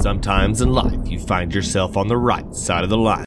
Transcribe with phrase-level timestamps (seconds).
[0.00, 3.26] Sometimes in life, you find yourself on the right side of the line.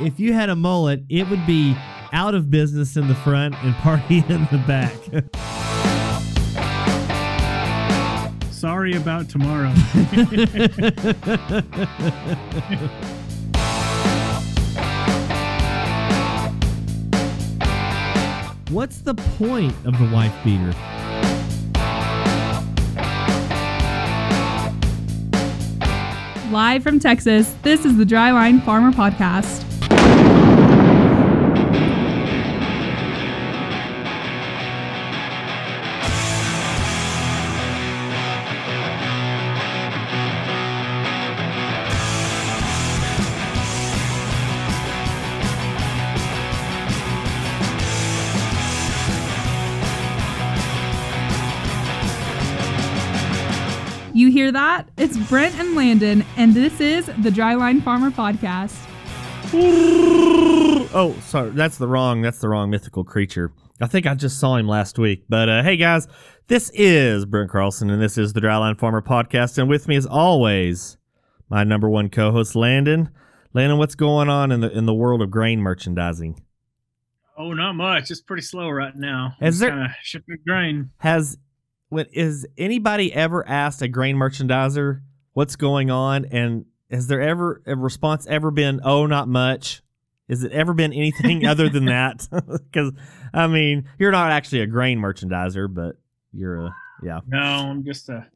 [0.00, 1.76] If you had a mullet, it would be
[2.10, 4.96] out of business in the front and party in the back.
[8.50, 9.68] Sorry about tomorrow.
[18.70, 20.72] What's the point of the wife beater?
[26.54, 29.64] Live from Texas, this is the Dryline Farmer Podcast.
[54.14, 54.83] You hear that?
[54.96, 58.76] It's Brent and Landon, and this is the Dryline Farmer Podcast.
[60.96, 62.22] Oh, sorry, that's the wrong.
[62.22, 63.50] That's the wrong mythical creature.
[63.80, 65.24] I think I just saw him last week.
[65.28, 66.06] But uh, hey, guys,
[66.46, 69.58] this is Brent Carlson, and this is the Dryline Farmer Podcast.
[69.58, 70.96] And with me, as always,
[71.48, 73.08] my number one co-host, Landon.
[73.54, 76.40] Landon, what's going on in the in the world of grain merchandising?
[77.36, 78.12] oh, not much.
[78.12, 79.34] It's pretty slow right now.
[79.40, 80.90] Is there- kind of shipping grain?
[80.98, 81.38] Has
[81.88, 85.00] when is anybody ever asked a grain merchandiser
[85.32, 89.82] what's going on, and has there ever a response ever been, "Oh, not much"?
[90.28, 92.26] Has it ever been anything other than that?
[92.72, 92.92] Because
[93.32, 95.96] I mean, you're not actually a grain merchandiser, but
[96.32, 97.20] you're a yeah.
[97.26, 98.26] No, I'm just a,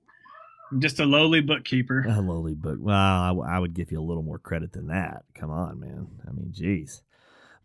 [0.71, 2.05] I'm just a lowly bookkeeper.
[2.09, 2.79] A lowly book.
[2.81, 5.23] Well, I, w- I would give you a little more credit than that.
[5.35, 6.09] Come on, man.
[6.29, 7.01] I mean, jeez.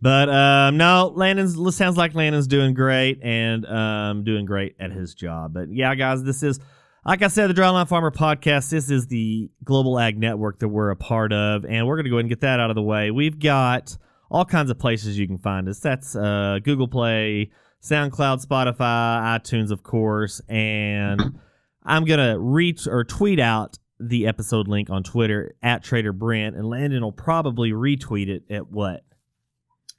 [0.03, 5.13] But um, no, Landon's sounds like Landon's doing great and um, doing great at his
[5.13, 5.53] job.
[5.53, 6.59] But yeah, guys, this is
[7.05, 8.69] like I said, the Dryline Farmer Podcast.
[8.69, 12.09] This is the Global Ag Network that we're a part of, and we're going to
[12.09, 13.11] go ahead and get that out of the way.
[13.11, 13.97] We've got
[14.29, 15.79] all kinds of places you can find us.
[15.79, 21.39] That's uh, Google Play, SoundCloud, Spotify, iTunes, of course, and
[21.85, 26.69] I'm gonna reach or tweet out the episode link on Twitter at Trader Brent, and
[26.69, 29.05] Landon will probably retweet it at what?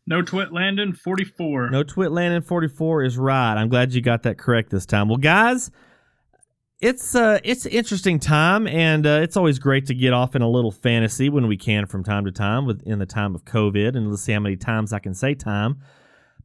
[0.06, 1.70] No twit Landon, 44.
[1.70, 3.54] No twit Landon 44 is right.
[3.54, 5.08] I'm glad you got that correct this time.
[5.08, 5.70] Well, guys,
[6.80, 10.42] it's uh it's an interesting time, and uh, it's always great to get off in
[10.42, 13.96] a little fantasy when we can from time to time within the time of COVID.
[13.96, 15.78] And let's see how many times I can say time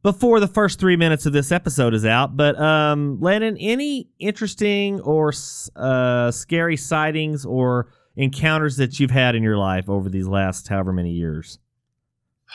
[0.02, 2.36] before the first three minutes of this episode is out.
[2.36, 5.32] But um, Landon, any interesting or
[5.76, 10.92] uh, scary sightings or encounters that you've had in your life over these last however
[10.92, 11.58] many years?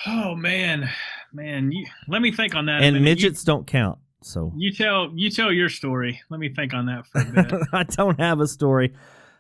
[0.08, 0.90] Oh man,
[1.34, 1.72] man.
[1.72, 2.82] You, let me think on that.
[2.84, 4.00] And midgets don't count.
[4.22, 6.22] So You, you tell you tell your story.
[6.30, 7.62] Let me think on that for a bit.
[7.72, 8.94] I don't have a story.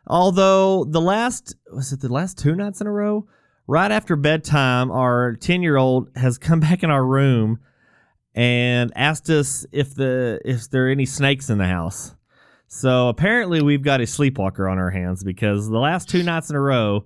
[0.07, 3.27] Although the last was it the last two nights in a row,
[3.67, 7.59] right after bedtime, our ten year old has come back in our room
[8.35, 12.13] and asked us if the if there are any snakes in the house.
[12.67, 16.55] So apparently we've got a sleepwalker on our hands because the last two nights in
[16.55, 17.05] a row,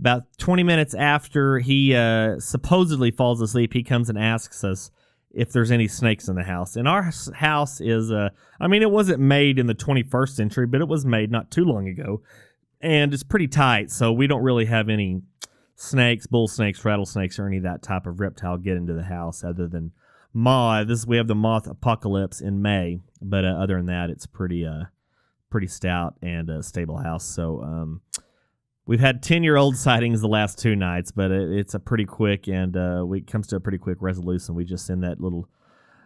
[0.00, 4.90] about twenty minutes after he uh, supposedly falls asleep, he comes and asks us
[5.32, 6.76] if there's any snakes in the house.
[6.76, 8.30] And our house is, uh,
[8.60, 11.64] I mean, it wasn't made in the 21st century, but it was made not too
[11.64, 12.22] long ago.
[12.80, 15.22] And it's pretty tight, so we don't really have any
[15.76, 19.44] snakes, bull snakes, rattlesnakes, or any of that type of reptile get into the house
[19.44, 19.92] other than
[20.32, 20.88] moth.
[20.88, 24.64] This we have the moth apocalypse in May, but uh, other than that, it's pretty
[24.64, 24.84] uh
[25.50, 27.24] pretty stout and uh, stable house.
[27.24, 28.00] So um,
[28.90, 32.04] we've had ten year old sightings the last two nights, but it, it's a pretty
[32.04, 34.56] quick and uh, we it comes to a pretty quick resolution.
[34.56, 35.48] We just send that little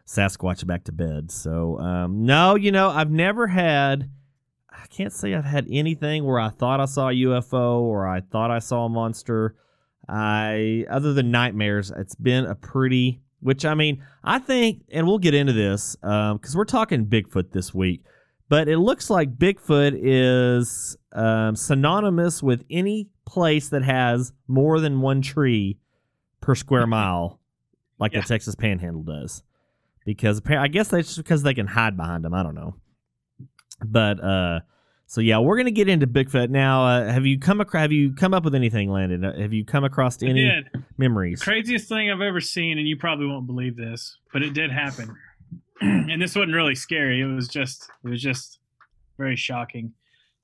[0.07, 1.31] Sasquatch back to bed.
[1.31, 4.11] So um, no, you know I've never had.
[4.71, 8.21] I can't say I've had anything where I thought I saw a UFO or I
[8.21, 9.57] thought I saw a monster.
[10.07, 13.23] I other than nightmares, it's been a pretty.
[13.41, 17.75] Which I mean, I think, and we'll get into this because we're talking Bigfoot this
[17.75, 18.03] week.
[18.49, 25.01] But it looks like Bigfoot is um, synonymous with any place that has more than
[25.01, 25.79] one tree
[26.41, 27.41] per square mile,
[27.99, 28.21] like Yeah.
[28.21, 29.43] the Texas Panhandle does.
[30.05, 32.35] Because I guess that's just because they can hide behind them.
[32.35, 32.75] I don't know.
[33.83, 34.61] But uh,
[35.07, 36.85] so yeah, we're gonna get into Bigfoot now.
[36.87, 37.81] Uh, have you come across?
[37.81, 39.25] Have you come up with anything, Landon?
[39.25, 40.51] Uh, Have you come across any
[40.99, 41.43] memories?
[41.43, 45.17] Craziest thing I've ever seen, and you probably won't believe this, but it did happen.
[46.11, 47.21] and this wasn't really scary.
[47.21, 48.59] It was just it was just
[49.19, 49.93] very shocking.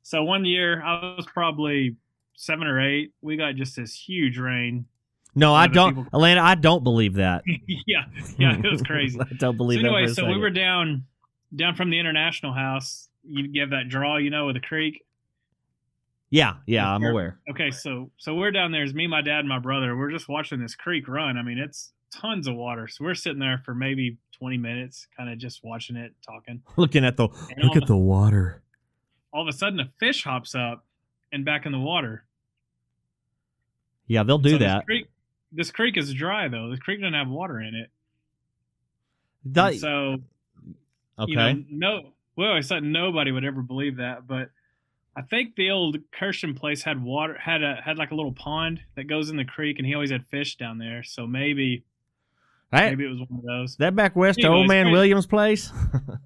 [0.02, 1.96] So one year I was probably
[2.36, 3.12] seven or eight.
[3.20, 4.86] We got just this huge rain.
[5.34, 6.42] No, I don't, people- Atlanta.
[6.42, 7.42] I don't believe that.
[7.86, 8.04] yeah,
[8.36, 9.18] yeah, it was crazy.
[9.20, 11.04] I don't believe so anyway, so we were down
[11.54, 13.08] down from the international house.
[13.22, 15.04] You give that draw, you know, with the creek.
[16.30, 17.38] Yeah, yeah, I'm aware.
[17.50, 18.84] Okay, so so we're down there.
[18.84, 19.96] It's me, my dad, and my brother.
[19.96, 21.36] We're just watching this creek run.
[21.36, 22.88] I mean, it's tons of water.
[22.88, 26.62] So we're sitting there for maybe 20 minutes, kind of just watching it, talking.
[26.76, 28.62] Looking at the And look at the water.
[29.32, 30.84] All of a sudden, a fish hops up
[31.30, 32.24] and back in the water.
[34.06, 34.78] Yeah, they'll do So that.
[34.78, 35.06] This creek,
[35.52, 36.70] this creek is dry though.
[36.70, 37.90] This creek doesn't have water in it.
[39.44, 40.16] That- so
[41.18, 41.30] okay.
[41.30, 42.00] you know, no.
[42.36, 44.50] Well, I said nobody would ever believe that, but
[45.16, 48.80] I think the old Kirsten place had water, had a had like a little pond
[48.96, 51.02] that goes in the creek, and he always had fish down there.
[51.02, 51.84] So maybe
[52.72, 53.76] Hey, maybe it was one of those.
[53.76, 54.92] that back west to Anyways, old man.
[54.92, 55.72] Williams' place.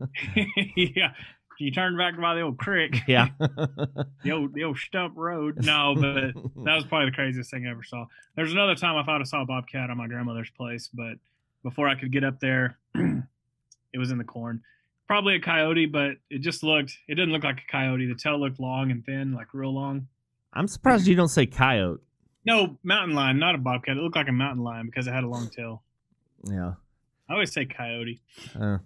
[0.77, 1.13] yeah.
[1.59, 3.29] You turn back by the old creek, yeah.
[3.39, 5.65] the old the old stump road.
[5.65, 8.07] No, but that was probably the craziest thing I ever saw.
[8.37, 11.15] There's another time I thought I saw a bobcat on my grandmother's place, but
[11.63, 14.63] before I could get up there, it was in the corn.
[15.07, 16.99] Probably a coyote, but it just looked.
[17.07, 18.07] It didn't look like a coyote.
[18.07, 20.09] The tail looked long and thin, like real long.
[20.53, 22.01] I'm surprised you don't say coyote.
[22.45, 23.97] No, mountain lion, not a bobcat.
[23.97, 25.84] It looked like a mountain lion because it had a long tail.
[26.51, 26.73] Yeah.
[27.29, 28.21] I always say coyote.
[28.59, 28.79] Uh,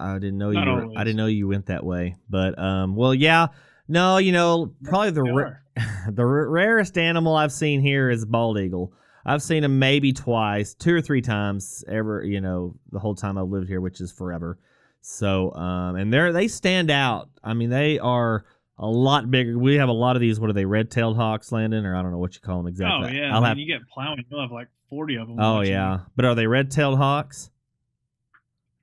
[0.00, 0.72] I didn't know Not you.
[0.72, 0.96] Were, always.
[0.98, 2.16] I didn't know you went that way.
[2.28, 3.48] But um, well, yeah.
[3.86, 5.52] No, you know, probably the ra-
[6.10, 8.92] the r- rarest animal I've seen here is bald eagle.
[9.24, 12.22] I've seen them maybe twice, two or three times ever.
[12.24, 14.58] You know, the whole time I've lived here, which is forever.
[15.00, 17.30] So, um, and they're they stand out.
[17.42, 18.44] I mean, they are
[18.78, 19.58] a lot bigger.
[19.58, 20.38] We have a lot of these.
[20.38, 20.64] What are they?
[20.64, 23.08] Red-tailed hawks, Landon, or I don't know what you call them exactly.
[23.08, 23.58] Oh yeah, I'll when have.
[23.58, 25.38] you get plowing, you'll have like forty of them.
[25.40, 27.50] Oh yeah, but are they red-tailed hawks?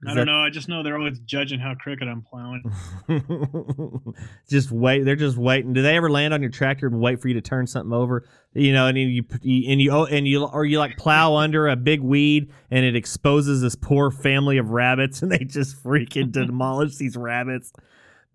[0.07, 0.41] I don't know.
[0.43, 2.61] I just know they're always judging how crooked I'm plowing.
[4.49, 5.03] just wait.
[5.03, 5.73] They're just waiting.
[5.73, 8.23] Do they ever land on your tractor and wait for you to turn something over?
[8.53, 11.67] You know, and you you- and you oh, and you or you like plow under
[11.67, 16.31] a big weed and it exposes this poor family of rabbits, and they just freaking
[16.31, 17.73] demolish these rabbits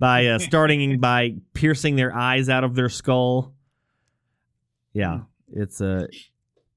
[0.00, 3.54] by uh, starting by piercing their eyes out of their skull.
[4.92, 5.20] Yeah,
[5.52, 6.08] it's a.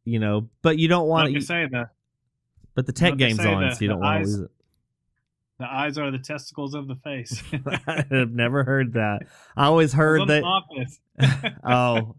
[0.06, 1.46] you know, but you don't want Like to.
[1.46, 1.90] say, the
[2.76, 4.52] But the tech game's on, the- so you don't want to lose it.
[5.60, 7.42] the eyes are the testicles of the face.
[7.88, 9.20] I've never heard that.
[9.56, 10.44] I always heard that.
[11.64, 12.16] oh,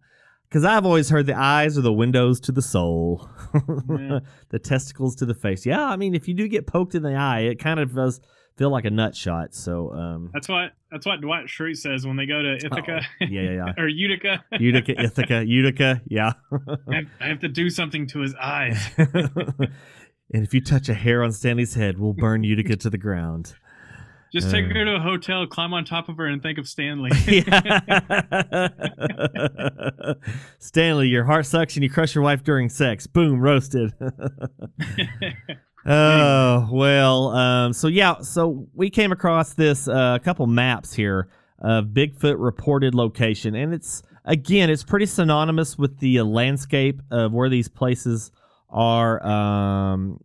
[0.49, 3.29] because I've always heard the eyes are the windows to the soul,
[3.89, 4.21] Yeah.
[4.51, 5.67] the testicles to the face.
[5.67, 8.21] Yeah, I mean, if you do get poked in the eye, it kind of does
[8.57, 9.55] feel like a nut shot.
[9.55, 13.25] So, um, That's what that's what Dwight Schrute says when they go to Ithaca Oh,
[13.29, 14.45] yeah, yeah, or Utica.
[14.59, 16.33] Utica, Ithaca, Utica, yeah.
[16.53, 16.57] I
[16.95, 18.91] have, I have to do something to his eyes.
[18.97, 23.55] and if you touch a hair on Stanley's head, we'll burn Utica to the ground.
[24.33, 24.75] Just take Uh.
[24.75, 27.11] her to a hotel, climb on top of her, and think of Stanley.
[30.59, 33.07] Stanley, your heart sucks and you crush your wife during sex.
[33.07, 33.93] Boom, roasted.
[35.87, 41.29] Oh well, um, so yeah, so we came across this uh, couple maps here
[41.59, 47.33] of Bigfoot reported location, and it's again, it's pretty synonymous with the uh, landscape of
[47.33, 48.33] where these places
[48.71, 50.23] are um,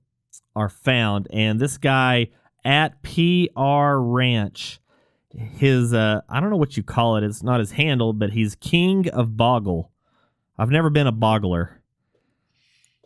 [0.55, 1.27] are found.
[1.31, 2.29] And this guy
[2.63, 4.79] at PR Ranch,
[5.33, 7.23] his uh, I don't know what you call it.
[7.23, 9.91] It's not his handle, but he's King of Boggle.
[10.57, 11.69] I've never been a boggler.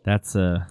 [0.04, 0.66] That's uh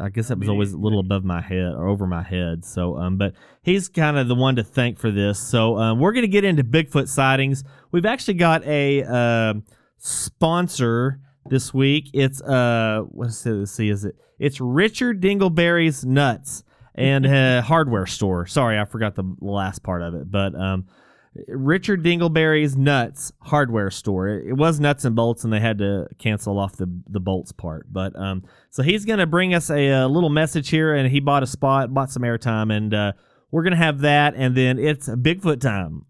[0.00, 2.64] I guess that was always a little above my head or over my head.
[2.64, 5.38] So, um, but he's kind of the one to thank for this.
[5.38, 7.62] So, um, we're going to get into Bigfoot sightings.
[7.90, 9.54] We've actually got a uh,
[9.98, 12.10] sponsor this week.
[12.14, 13.52] It's uh, what's it?
[13.52, 14.16] Let's see, is it?
[14.38, 16.64] It's Richard Dingleberry's Nuts
[16.94, 18.46] and uh, Hardware Store.
[18.46, 20.86] Sorry, I forgot the last part of it, but um,
[21.48, 24.28] Richard Dingleberry's Nuts Hardware Store.
[24.28, 27.86] It, was nuts and bolts, and they had to cancel off the the bolts part.
[27.90, 31.42] But um, so he's gonna bring us a, uh little message here, and he bought
[31.42, 33.12] a spot, bought some airtime, and uh,
[33.50, 36.04] we're gonna have that, and then it's Bigfoot time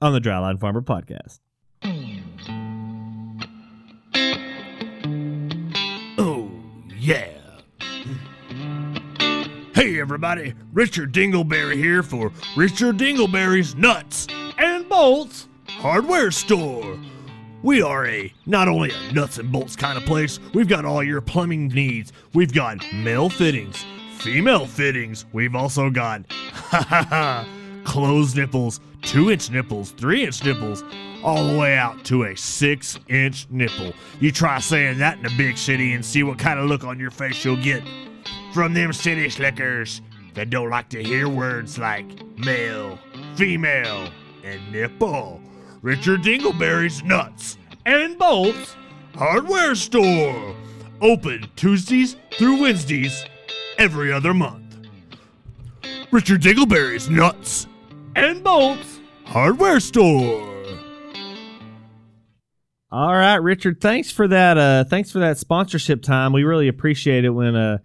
[0.00, 1.40] on the Dryline Farmer podcast.
[6.18, 6.50] Oh,
[6.98, 7.41] yeah.
[9.74, 10.52] Hey, everybody.
[10.74, 14.26] Richard Dingleberry here for Richard Dingleberry's Nuts
[14.58, 16.98] and Bolts Hardware Store.
[17.62, 21.02] We are a not only a nuts and bolts kind of place, we've got all
[21.02, 22.12] your plumbing needs.
[22.34, 23.82] We've got male fittings,
[24.18, 25.24] female fittings.
[25.32, 27.48] We've also got ha ha ha
[27.84, 30.84] closed nipples, two inch nipples, three inch nipples,
[31.24, 33.94] all the way out to a six inch nipple.
[34.20, 37.00] You try saying that in a big city and see what kind of look on
[37.00, 37.82] your face you'll get
[38.52, 40.02] from them city slickers
[40.34, 42.06] that don't like to hear words like
[42.38, 42.98] male,
[43.34, 44.08] female,
[44.44, 45.40] and nipple.
[45.80, 47.56] Richard Dingleberry's Nuts
[47.86, 48.76] and Bolts
[49.14, 50.54] Hardware Store.
[51.00, 53.24] Open Tuesdays through Wednesdays
[53.78, 54.76] every other month.
[56.10, 57.66] Richard Dingleberry's Nuts
[58.14, 60.48] and Bolts Hardware Store.
[62.90, 63.80] All right, Richard.
[63.80, 64.58] Thanks for that.
[64.58, 66.34] Uh, thanks for that sponsorship time.
[66.34, 67.78] We really appreciate it when uh,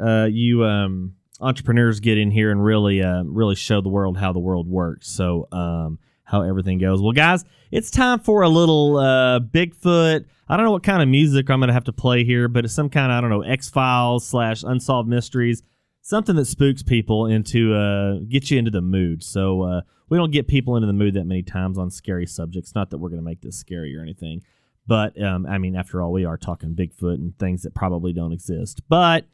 [0.00, 4.32] uh, you um, entrepreneurs get in here and really, uh, really show the world how
[4.32, 5.08] the world works.
[5.08, 7.00] So, um, how everything goes.
[7.00, 10.24] Well, guys, it's time for a little uh, Bigfoot.
[10.48, 12.64] I don't know what kind of music I'm going to have to play here, but
[12.64, 15.62] it's some kind of I don't know X Files slash Unsolved Mysteries,
[16.02, 19.22] something that spooks people into uh, get you into the mood.
[19.22, 22.74] So uh, we don't get people into the mood that many times on scary subjects.
[22.74, 24.42] Not that we're going to make this scary or anything,
[24.86, 28.32] but um, I mean, after all, we are talking Bigfoot and things that probably don't
[28.32, 28.82] exist.
[28.88, 29.26] But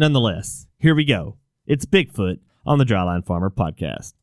[0.00, 1.36] nonetheless, here we go.
[1.66, 4.14] It's Bigfoot on the Dryline Farmer podcast.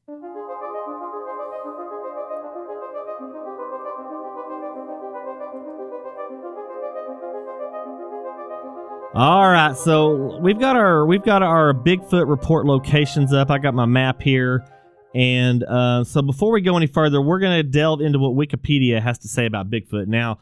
[9.13, 13.51] All right, so we've got our we've got our Bigfoot report locations up.
[13.51, 14.65] I got my map here,
[15.13, 19.00] and uh, so before we go any further, we're going to delve into what Wikipedia
[19.00, 20.07] has to say about Bigfoot.
[20.07, 20.39] Now,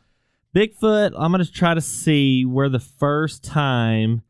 [0.55, 4.21] Bigfoot, I'm going to try to see where the first time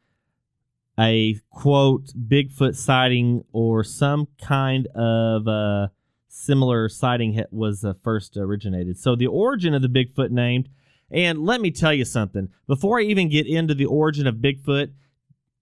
[1.00, 5.88] a quote Bigfoot sighting or some kind of uh,
[6.28, 8.98] similar sighting was uh, first originated.
[8.98, 10.70] So the origin of the Bigfoot named
[11.12, 12.50] and let me tell you something.
[12.68, 14.92] Before I even get into the origin of Bigfoot,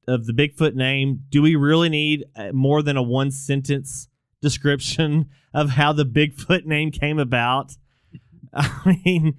[0.08, 4.08] of the Bigfoot name, do we really need uh, more than a one sentence
[4.42, 7.74] description of how the Bigfoot name came about?
[8.54, 9.38] I mean,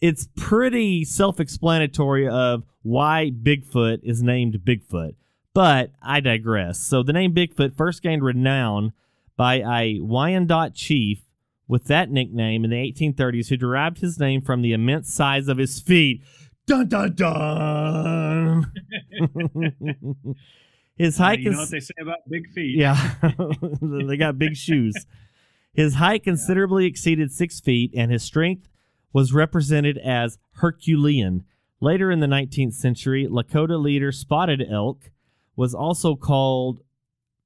[0.00, 5.14] it's pretty self explanatory of why Bigfoot is named Bigfoot.
[5.52, 6.78] But I digress.
[6.78, 8.92] So the name Bigfoot first gained renown
[9.36, 11.22] by a Wyandot chief
[11.66, 15.58] with that nickname in the 1830s who derived his name from the immense size of
[15.58, 16.22] his feet.
[16.66, 18.72] Dun dun dun.
[20.96, 22.76] his height you know what they say about big feet.
[22.76, 23.14] yeah,
[23.82, 24.94] they got big shoes.
[25.72, 28.68] His height considerably exceeded six feet, and his strength
[29.12, 31.44] was represented as Herculean.
[31.80, 35.10] Later in the 19th century, Lakota leader Spotted Elk
[35.56, 36.80] was also called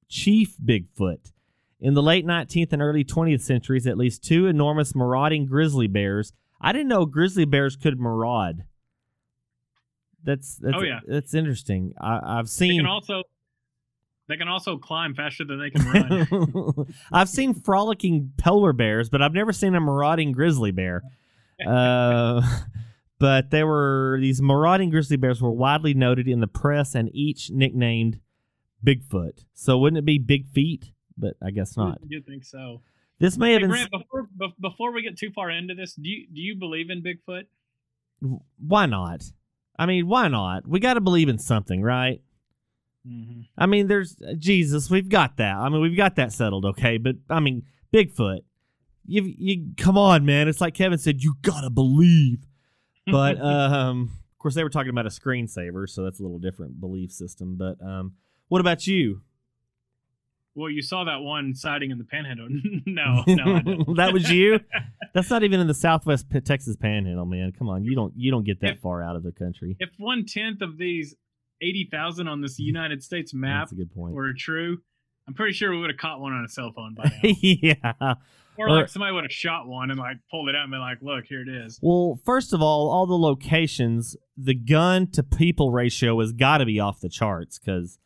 [0.08, 1.32] Chief Bigfoot.
[1.80, 6.32] In the late 19th and early 20th centuries, at least two enormous marauding grizzly bears.
[6.60, 8.64] I didn't know grizzly bears could maraud.
[10.22, 11.00] That's, that's Oh, yeah.
[11.06, 11.92] that's interesting.
[12.00, 13.24] I, I've They seen can also
[14.26, 16.86] they can also climb faster than they can run.
[17.12, 21.02] I've seen frolicking polar bears, but I've never seen a marauding grizzly bear.
[21.66, 22.42] Uh,
[23.18, 27.50] but there were these marauding grizzly bears were widely noted in the press and each
[27.50, 28.20] nicknamed
[28.84, 29.44] Bigfoot.
[29.54, 30.92] So wouldn't it be Big Feet?
[31.16, 31.98] But I guess not.
[32.06, 32.82] You'd think so.
[33.18, 33.70] This may have been.
[33.70, 36.90] Grant, before be- before we get too far into this, do you do you believe
[36.90, 37.44] in Bigfoot?
[38.58, 39.24] Why not?
[39.78, 40.66] I mean, why not?
[40.66, 42.20] We got to believe in something, right?
[43.06, 43.42] Mm-hmm.
[43.56, 44.90] I mean, there's Jesus.
[44.90, 45.56] We've got that.
[45.56, 46.98] I mean, we've got that settled, okay.
[46.98, 48.40] But I mean, Bigfoot.
[49.06, 50.48] You you come on, man.
[50.48, 51.22] It's like Kevin said.
[51.22, 52.38] You gotta believe.
[53.06, 56.80] But um, of course, they were talking about a screensaver, so that's a little different
[56.80, 57.56] belief system.
[57.58, 58.14] But um,
[58.48, 59.20] what about you?
[60.54, 62.48] Well, you saw that one sighting in the Panhandle.
[62.86, 64.58] no, no, that was you.
[65.12, 67.52] That's not even in the Southwest Texas Panhandle, man.
[67.52, 69.76] Come on, you don't you don't get that If- far out of the country.
[69.80, 71.14] If one tenth of these
[71.60, 74.14] eighty thousand on this United States map That's a good point.
[74.14, 74.78] were true,
[75.28, 77.30] I'm pretty sure we would have caught one on a cell phone by now.
[77.42, 78.14] yeah.
[78.58, 80.80] Or Or- like somebody would have shot one and like pulled it out and been
[80.80, 85.22] like, "Look, here it is." Well, first of all, all the locations, the gun to
[85.22, 87.98] people ratio has got to be off the charts because,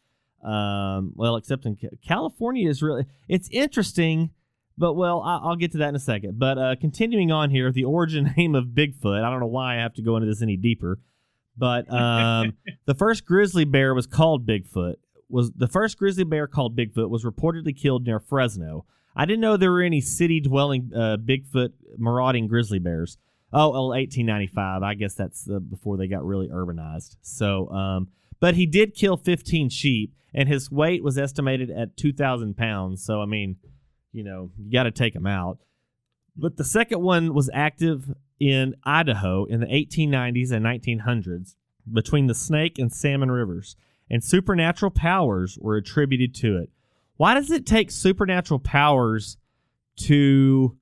[0.43, 1.77] um, well, except in
[2.07, 4.31] California is really it's interesting,
[4.77, 6.39] but well, I- I'll get to that in a second.
[6.39, 9.23] But uh, continuing on here, the origin name of Bigfoot.
[9.25, 10.99] I don't know why I have to go into this any deeper,
[11.57, 12.55] but um,
[12.87, 14.95] the first grizzly bear was called Bigfoot.
[15.31, 18.87] Was the first grizzly bear called Bigfoot was reportedly killed near Fresno.
[19.19, 23.19] I didn't know there were any city dwelling uh, Bigfoot marauding grizzly bears.
[23.53, 24.85] Oh, well, 1895.
[24.85, 27.17] I guess that's uh, before they got really urbanized.
[27.21, 28.09] So, um,
[28.39, 33.05] but he did kill 15 sheep, and his weight was estimated at 2,000 pounds.
[33.05, 33.57] So, I mean,
[34.13, 35.59] you know, you got to take him out.
[36.37, 41.57] But the second one was active in Idaho in the 1890s and 1900s
[41.93, 43.75] between the Snake and Salmon Rivers,
[44.09, 46.71] and supernatural powers were attributed to it.
[47.19, 49.37] Why does it take supernatural powers
[50.03, 50.77] to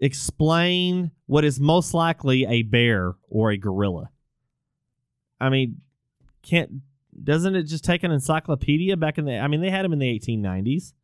[0.00, 4.10] explain what is most likely a bear or a gorilla?
[5.40, 5.82] I mean,
[6.42, 6.70] can't
[7.22, 9.98] doesn't it just take an encyclopedia back in the I mean they had them in
[9.98, 10.94] the 1890s.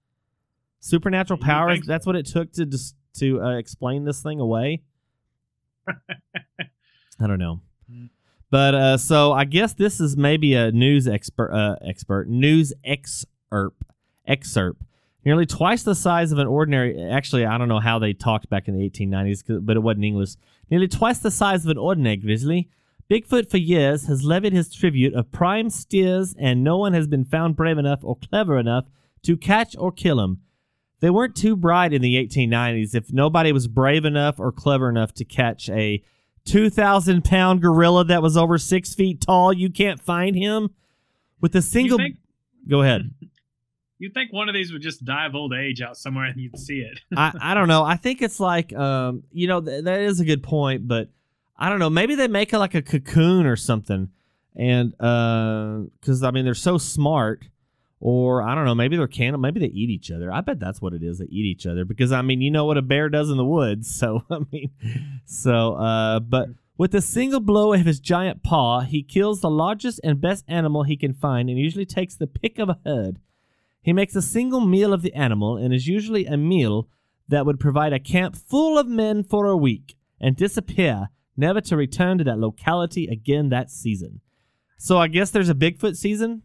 [0.81, 1.81] Supernatural powers.
[1.87, 4.83] That's what it took to just to uh, explain this thing away.
[5.89, 7.61] I don't know.
[7.91, 8.11] Mm.
[8.51, 13.83] But uh, so I guess this is maybe a news expert, uh, expert news excerpt,
[14.29, 14.83] excerpt.
[15.25, 17.01] Nearly twice the size of an ordinary.
[17.03, 20.37] Actually, I don't know how they talked back in the 1890s, but it wasn't English.
[20.71, 22.69] Nearly twice the size of an ordinary grizzly.
[23.11, 27.25] Bigfoot for years has levied his tribute of prime steers, and no one has been
[27.25, 28.87] found brave enough or clever enough
[29.23, 30.43] to catch or kill him.
[31.01, 35.15] They weren't too bright in the 1890s if nobody was brave enough or clever enough
[35.15, 36.03] to catch a
[36.45, 39.53] 2,000 pound gorilla that was over six feet tall.
[39.53, 40.71] You can't find him
[41.41, 41.99] with a single.
[41.99, 42.17] think,
[42.69, 43.15] Go ahead.
[43.99, 46.59] you'd think one of these would just die of old age out somewhere and you'd
[46.59, 47.01] see it.
[47.17, 47.85] I, I don't know.
[47.85, 51.09] I think it's like, um, you know, th- that is a good point, but
[51.59, 51.91] I don't know.
[51.91, 54.11] Maybe they make it like a cocoon or something,
[54.55, 57.49] and because I mean they're so smart,
[58.01, 58.77] or I don't know.
[58.77, 59.41] Maybe they're cannibal.
[59.41, 60.33] Maybe they eat each other.
[60.33, 61.19] I bet that's what it is.
[61.19, 63.45] They eat each other because I mean you know what a bear does in the
[63.45, 63.89] woods.
[63.99, 64.71] So I mean,
[65.25, 70.01] so uh, but with a single blow of his giant paw, he kills the largest
[70.05, 73.19] and best animal he can find, and usually takes the pick of a herd.
[73.89, 76.91] He makes a single meal of the animal, and is usually a meal
[77.27, 81.75] that would provide a camp full of men for a week and disappear, never to
[81.75, 84.21] return to that locality again that season.
[84.77, 86.43] So I guess there's a Bigfoot season.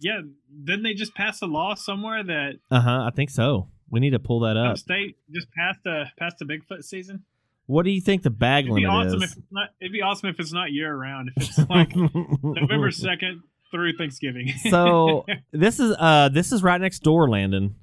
[0.00, 0.22] yeah,
[0.64, 3.04] didn't they just pass a law somewhere that Uh huh.
[3.06, 3.68] I think so.
[3.90, 4.76] We need to pull that up.
[4.76, 7.22] State just passed a passed a Bigfoot season?
[7.66, 9.30] What do you think the bag It'd limit awesome is?
[9.30, 9.68] if it's not.
[9.80, 11.30] It'd be awesome if it's not year round.
[11.36, 11.94] If it's like
[12.42, 14.52] November second through Thanksgiving.
[14.70, 17.74] so this is uh this is right next door, Landon.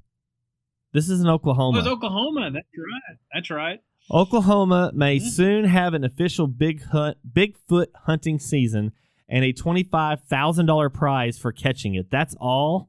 [0.92, 1.78] This is in Oh, Oklahoma.
[1.80, 2.50] it's Oklahoma.
[2.52, 3.16] That's right.
[3.34, 3.80] That's right.
[4.10, 5.22] Oklahoma may Mhm.
[5.28, 8.92] soon have an official big hunt, Bigfoot hunting season
[9.28, 12.10] and a twenty-five thousand dollar prize for catching it.
[12.10, 12.88] That's all.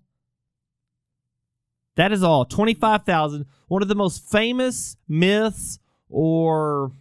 [1.95, 2.45] That is all.
[2.45, 3.45] Twenty-five thousand.
[3.67, 5.77] One of the most famous myths
[6.09, 6.91] or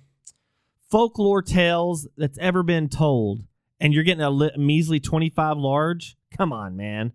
[0.90, 3.45] folklore tales that's ever been told,
[3.81, 6.17] and you're getting a li- measly twenty-five large.
[6.37, 7.13] Come on, man.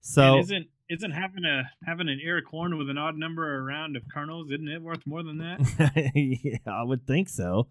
[0.00, 3.60] So And isn't isn't having a having an ear of corn with an odd number
[3.60, 4.50] around of kernels?
[4.50, 6.12] Isn't it worth more than that?
[6.14, 7.68] yeah, I would think so.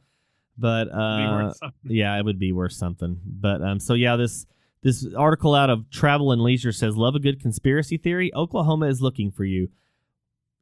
[0.58, 3.20] But uh, yeah, it would be worth something.
[3.26, 4.46] But um, so yeah, this
[4.84, 8.34] this article out of Travel and Leisure says, "Love a good conspiracy theory.
[8.34, 9.70] Oklahoma is looking for you."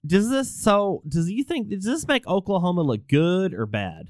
[0.05, 1.01] Does this so?
[1.07, 4.09] Does you think does this make Oklahoma look good or bad?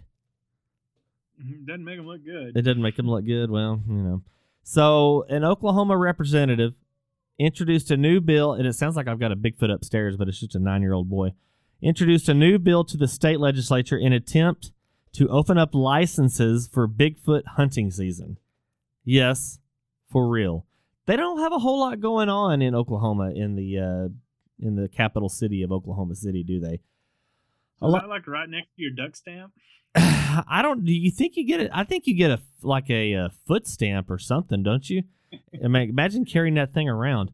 [1.42, 2.56] Mhm, Doesn't make them look good.
[2.58, 3.50] It doesn't make them look good.
[3.50, 4.22] Well, you know.
[4.64, 6.74] So an Oklahoma representative
[7.38, 10.40] introduced a new bill, and it sounds like I've got a Bigfoot upstairs, but it's
[10.40, 11.34] just a nine-year-old boy.
[11.82, 14.72] Introduced a new bill to the state legislature in attempt
[15.14, 18.38] to open up licenses for Bigfoot hunting season.
[19.06, 19.60] Yes,
[20.10, 20.66] for real.
[21.06, 24.10] They don't have a whole lot going on in Oklahoma in the uh,
[24.60, 26.82] in the capital city of Oklahoma City, do they?
[27.82, 29.54] Is lot- that like right next to your duck stamp?
[29.96, 30.86] I don't.
[30.86, 31.72] Do you think you get it?
[31.74, 35.04] I think you get a like a, a foot stamp or something, don't you?
[35.64, 37.32] I mean, imagine carrying that thing around.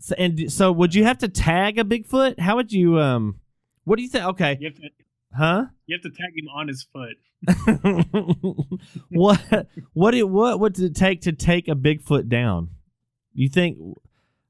[0.00, 2.38] So, and so, would you have to tag a Bigfoot?
[2.40, 2.98] How would you?
[2.98, 3.40] Um,
[3.84, 4.24] what do you think?
[4.24, 4.88] Okay, You have to
[5.36, 5.64] huh?
[5.86, 7.16] you have to tag him on his foot.
[9.10, 9.66] what?
[9.92, 10.14] What?
[10.14, 12.70] It, what would it take to take a Bigfoot down?
[13.34, 13.78] You think?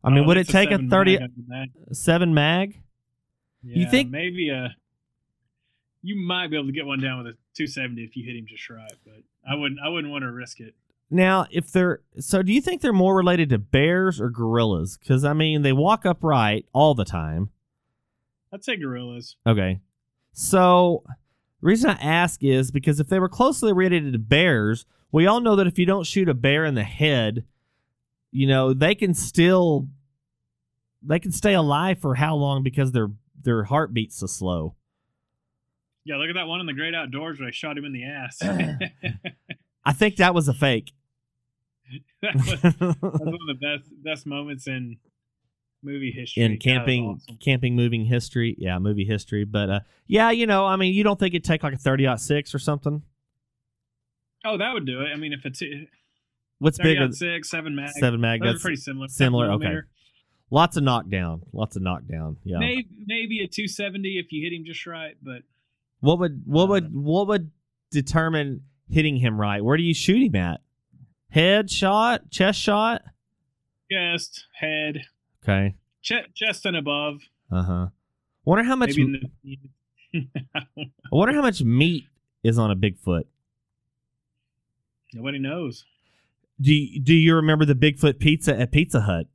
[0.04, 2.78] I mean, Oh, would it take a seven thirty mag, I would seven mag?
[3.62, 4.74] You Yeah, think- maybe a
[6.02, 8.46] you might be able to get one down with a 270 if you hit him
[8.48, 10.74] just right, but I wouldn't I wouldn't want to risk it.
[11.10, 14.96] Now, if they're so, do you think they're more related to bears or gorillas?
[14.96, 17.50] Because I mean, they walk upright all the time.
[18.52, 19.36] I'd say gorillas.
[19.46, 19.80] Okay.
[20.32, 25.26] So, the reason I ask is because if they were closely related to bears, we
[25.26, 27.44] all know that if you don't shoot a bear in the head,
[28.30, 29.88] you know, they can still
[31.02, 33.10] they can stay alive for how long because their
[33.42, 34.74] their heart beats so slow.
[36.04, 38.04] Yeah, look at that one in the great outdoors where I shot him in the
[38.04, 38.38] ass.
[39.84, 40.92] I think that was a fake.
[42.22, 44.96] that was, that's one of the best best moments in
[45.82, 46.44] movie history.
[46.44, 47.36] in camping awesome.
[47.38, 48.54] camping moving history.
[48.58, 49.44] Yeah, movie history.
[49.44, 52.16] But uh yeah, you know, I mean, you don't think it'd take like a 30
[52.18, 53.02] six or something?
[54.44, 55.08] Oh, that would do it.
[55.12, 55.62] I mean, if it's
[56.58, 57.12] What's 30 bigger?
[57.12, 57.90] six, seven mag.
[57.90, 58.40] Seven mag.
[58.40, 59.08] Those are That's pretty similar.
[59.08, 59.76] similar, okay.
[60.50, 61.42] Lots of knockdown.
[61.52, 62.36] Lots of knockdown.
[62.44, 62.58] Yeah.
[62.58, 65.42] Maybe maybe a 270 if you hit him just right, but
[66.02, 67.50] What would what would what would
[67.90, 69.64] determine hitting him right?
[69.64, 70.60] Where do you shoot him at?
[71.30, 73.02] Head shot, chest shot.
[73.90, 75.02] chest, head,
[75.42, 75.74] Okay.
[76.02, 77.20] chest, chest and above.
[77.50, 77.86] Uh huh.
[78.44, 78.96] Wonder how much.
[78.96, 79.30] Maybe
[80.12, 80.20] the,
[80.54, 80.62] I
[81.12, 82.04] wonder how much meat
[82.42, 83.24] is on a Bigfoot.
[85.14, 85.84] nobody knows.
[86.60, 89.26] Do you, Do you remember the Bigfoot pizza at Pizza Hut?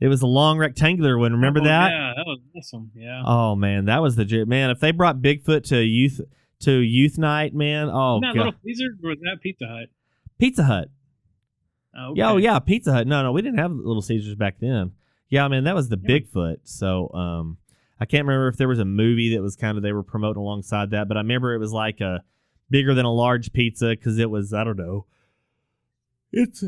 [0.00, 1.32] It was a long rectangular one.
[1.32, 1.90] Remember Oh, that?
[1.90, 2.90] Yeah, that was awesome.
[2.94, 3.22] Yeah.
[3.26, 4.70] Oh man, that was the man.
[4.70, 6.20] If they brought Bigfoot to youth
[6.60, 7.88] to youth night, man.
[7.92, 9.88] Oh Isn't that god, little Caesar or was that Pizza Hut?
[10.38, 10.88] Pizza Hut.
[11.96, 13.06] Oh, Yeah, oh yeah, Pizza Hut.
[13.06, 14.92] No, no, we didn't have Little Caesars back then.
[15.28, 16.18] Yeah, I mean that was the Yeah.
[16.18, 16.56] Bigfoot.
[16.64, 17.58] So um,
[18.00, 20.40] I can't remember if there was a movie that was kind of they were promoting
[20.40, 22.22] alongside that, but I remember it was like a
[22.70, 25.04] bigger than a large pizza because it was I don't know.
[26.32, 26.62] It's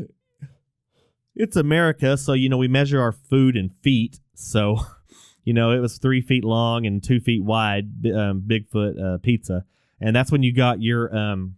[1.35, 4.19] it's America, so you know we measure our food in feet.
[4.33, 4.77] So
[5.43, 8.05] you know it was three feet long and two feet wide.
[8.05, 9.65] Um, Bigfoot uh, pizza,
[9.99, 11.55] and that's when you got your um,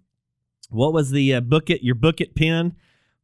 [0.70, 2.76] what was the uh, book it your book it pin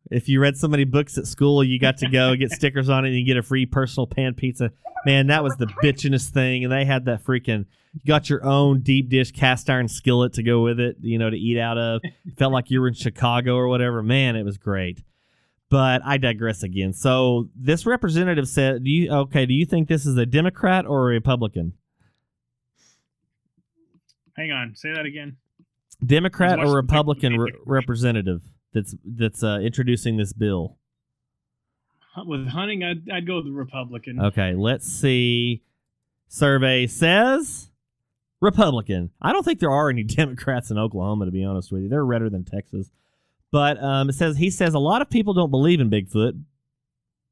[0.10, 3.06] if you read so many books at school, you got to go get stickers on
[3.06, 4.72] it and you get a free personal pan pizza.
[5.06, 6.64] Man, that was the bitchinest thing.
[6.64, 10.44] And they had that freaking, you got your own deep dish cast iron skillet to
[10.44, 12.02] go with it, you know, to eat out of.
[12.38, 14.02] Felt like you were in Chicago or whatever.
[14.02, 15.02] Man, it was great.
[15.72, 16.92] But I digress again.
[16.92, 19.46] So this representative said, "Do you okay?
[19.46, 21.74] Do you think this is a Democrat or a Republican?
[24.36, 24.76] Hang on.
[24.76, 25.38] Say that again.
[26.06, 28.42] Democrat or Republican re- representative
[28.74, 30.78] that's that's uh, introducing this bill?"
[32.26, 34.20] With hunting, I'd, I'd go with the Republican.
[34.20, 35.64] Okay, let's see.
[36.28, 37.70] Survey says
[38.42, 39.12] Republican.
[39.22, 41.88] I don't think there are any Democrats in Oklahoma, to be honest with you.
[41.88, 42.92] They're redder than Texas.
[43.52, 46.42] But um, it says he says a lot of people don't believe in Bigfoot,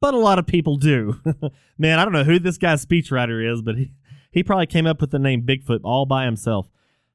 [0.01, 1.19] but a lot of people do.
[1.77, 3.91] Man, I don't know who this guy's speechwriter is, but he,
[4.31, 6.69] he probably came up with the name Bigfoot all by himself.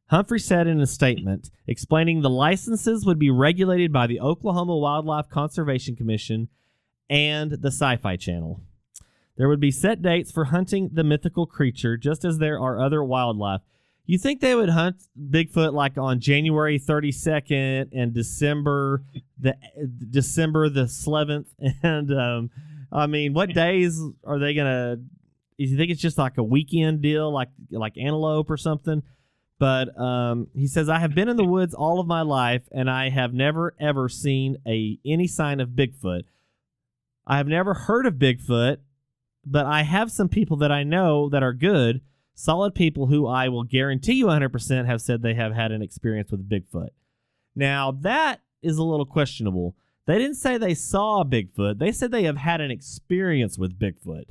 [0.08, 5.28] Humphrey said in a statement explaining the licenses would be regulated by the Oklahoma Wildlife
[5.28, 6.48] Conservation Commission
[7.08, 8.60] and the Sci Fi Channel.
[9.36, 13.02] There would be set dates for hunting the mythical creature, just as there are other
[13.02, 13.62] wildlife.
[14.06, 19.02] You think they would hunt Bigfoot like on January 32nd and December
[19.38, 19.56] the
[20.10, 21.46] December the 11th
[21.82, 22.50] and um
[22.94, 25.00] I mean, what days are they to
[25.56, 29.02] you think it's just like a weekend deal like like antelope or something?
[29.58, 32.88] But um, he says I have been in the woods all of my life and
[32.88, 36.22] I have never ever seen a any sign of Bigfoot.
[37.26, 38.78] I have never heard of Bigfoot,
[39.44, 42.00] but I have some people that I know that are good,
[42.34, 46.30] solid people who I will guarantee you 100% have said they have had an experience
[46.30, 46.90] with Bigfoot.
[47.54, 49.74] Now, that is a little questionable.
[50.06, 54.24] They didn't say they saw Bigfoot, they said they have had an experience with Bigfoot.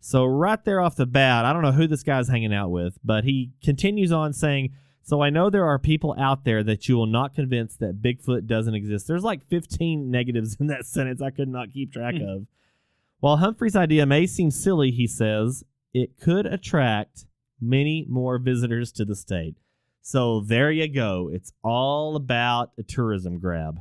[0.00, 2.98] So, right there off the bat, I don't know who this guy's hanging out with,
[3.04, 4.70] but he continues on saying,
[5.02, 8.46] So I know there are people out there that you will not convince that Bigfoot
[8.46, 9.08] doesn't exist.
[9.08, 12.22] There's like 15 negatives in that sentence I could not keep track Hmm.
[12.28, 12.46] of.
[13.20, 17.24] While Humphrey's idea may seem silly, he says, it could attract
[17.60, 19.56] many more visitors to the state.
[20.02, 21.30] So there you go.
[21.32, 23.80] It's all about a tourism grab,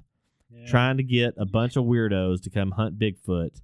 [0.52, 0.66] Yeah.
[0.68, 3.62] trying to get a bunch of weirdos to come hunt Bigfoot.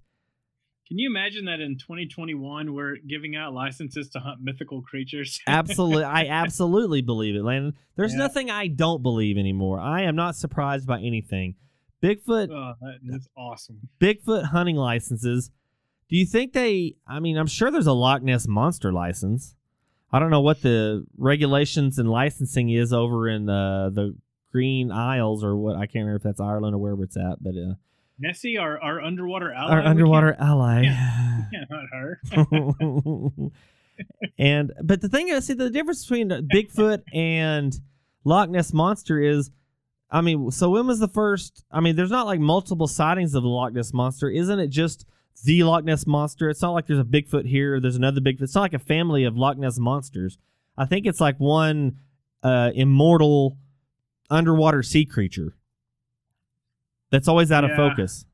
[0.88, 5.39] Can you imagine that in 2021 we're giving out licenses to hunt mythical creatures?
[5.47, 7.73] Absolutely, I absolutely believe it, Landon.
[7.95, 8.19] There's Yeah.
[8.19, 9.79] nothing I don't believe anymore.
[9.79, 11.56] I am not surprised by anything.
[12.03, 13.79] Bigfoot, oh, that is awesome.
[13.99, 15.51] Bigfoot hunting licenses.
[16.13, 16.93] Do you think they?
[17.08, 19.56] I mean, I'm sure there's a Loch Ness monster license.
[20.12, 24.15] I don't know what the regulations and licensing is over in uh, the
[24.52, 25.76] Green Isles or what.
[25.76, 27.73] I can't remember if that's Ireland or wherever it's at, but uh,
[28.19, 29.71] Nessie, our, our underwater ally.
[29.71, 30.84] our underwater ally.
[30.84, 33.52] Can't, we can't her.
[34.38, 37.76] and but the thing is, see, the difference between Bigfoot and
[38.23, 39.49] Loch Ness monster is,
[40.12, 41.65] I mean, so when was the first?
[41.71, 44.67] I mean, there's not like multiple sightings of the Loch Ness monster, isn't it?
[44.67, 45.08] Just
[45.41, 46.50] the Loch Ness monster.
[46.50, 47.80] It's not like there's a Bigfoot here.
[47.80, 48.43] There's another Bigfoot.
[48.43, 50.38] It's not like a family of Loch Ness monsters.
[50.78, 52.00] I think it's like one
[52.41, 53.58] uh, immortal
[54.30, 55.56] underwater sea creature
[57.12, 58.26] that's always out of focus.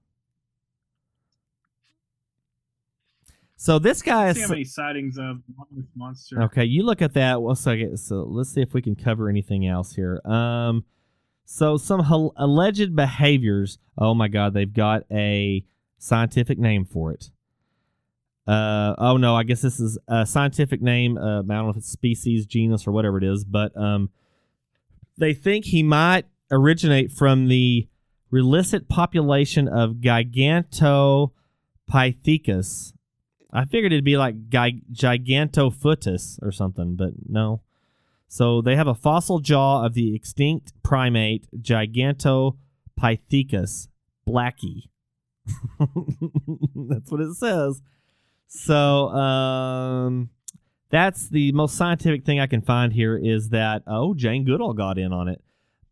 [3.57, 5.41] So this guy See is how many sightings of
[5.93, 6.41] monster.
[6.43, 7.41] Okay, you look at that.
[7.41, 7.97] One second.
[7.97, 10.21] So let's see if we can cover anything else here.
[10.23, 10.85] Um,
[11.43, 11.99] so some
[12.37, 13.77] alleged behaviors.
[13.97, 15.65] Oh my God, they've got a
[15.99, 17.29] scientific name for it.
[18.47, 21.19] Uh, oh no, I guess this is a scientific name.
[21.19, 24.09] Uh, I don't know if it's species, genus, or whatever it is, but um,
[25.19, 27.87] they think he might originate from the
[28.31, 32.93] relict population of Gigantopithecus.
[33.51, 37.61] I figured it'd be like Gi- Gigantophutus or something, but no.
[38.27, 43.87] So they have a fossil jaw of the extinct primate Gigantopithecus
[44.27, 44.89] blacki.
[46.75, 47.81] That's what it says.
[48.47, 50.29] So um,
[50.89, 54.97] that's the most scientific thing I can find here is that oh Jane Goodall got
[54.97, 55.41] in on it,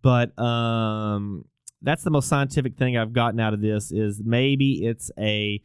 [0.02, 1.46] but um,
[1.84, 5.62] that's the most scientific thing I've gotten out of this is maybe it's a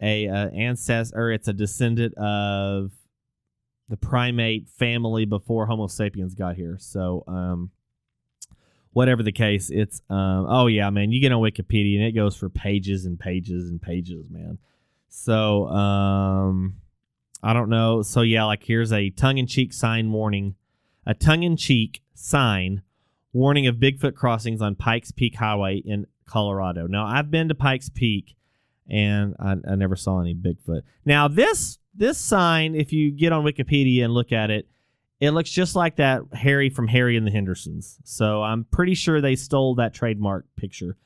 [0.00, 2.92] a uh, ancestor or it's a descendant of
[3.88, 6.76] the primate family before Homo sapiens got here.
[6.80, 7.70] So um,
[8.94, 12.34] whatever the case, it's um, oh yeah, man, you get on Wikipedia and it goes
[12.34, 14.58] for pages and pages and pages, man.
[15.08, 16.76] So um,
[17.42, 18.02] I don't know.
[18.02, 20.54] So yeah, like here's a tongue-in-cheek sign warning,
[21.04, 22.82] a tongue-in-cheek sign
[23.32, 26.86] warning of Bigfoot crossings on Pikes Peak Highway in Colorado.
[26.86, 28.36] Now I've been to Pikes Peak,
[28.88, 30.82] and I, I never saw any Bigfoot.
[31.04, 34.68] Now this this sign, if you get on Wikipedia and look at it,
[35.20, 37.98] it looks just like that Harry from Harry and the Hendersons.
[38.04, 40.96] So I'm pretty sure they stole that trademark picture.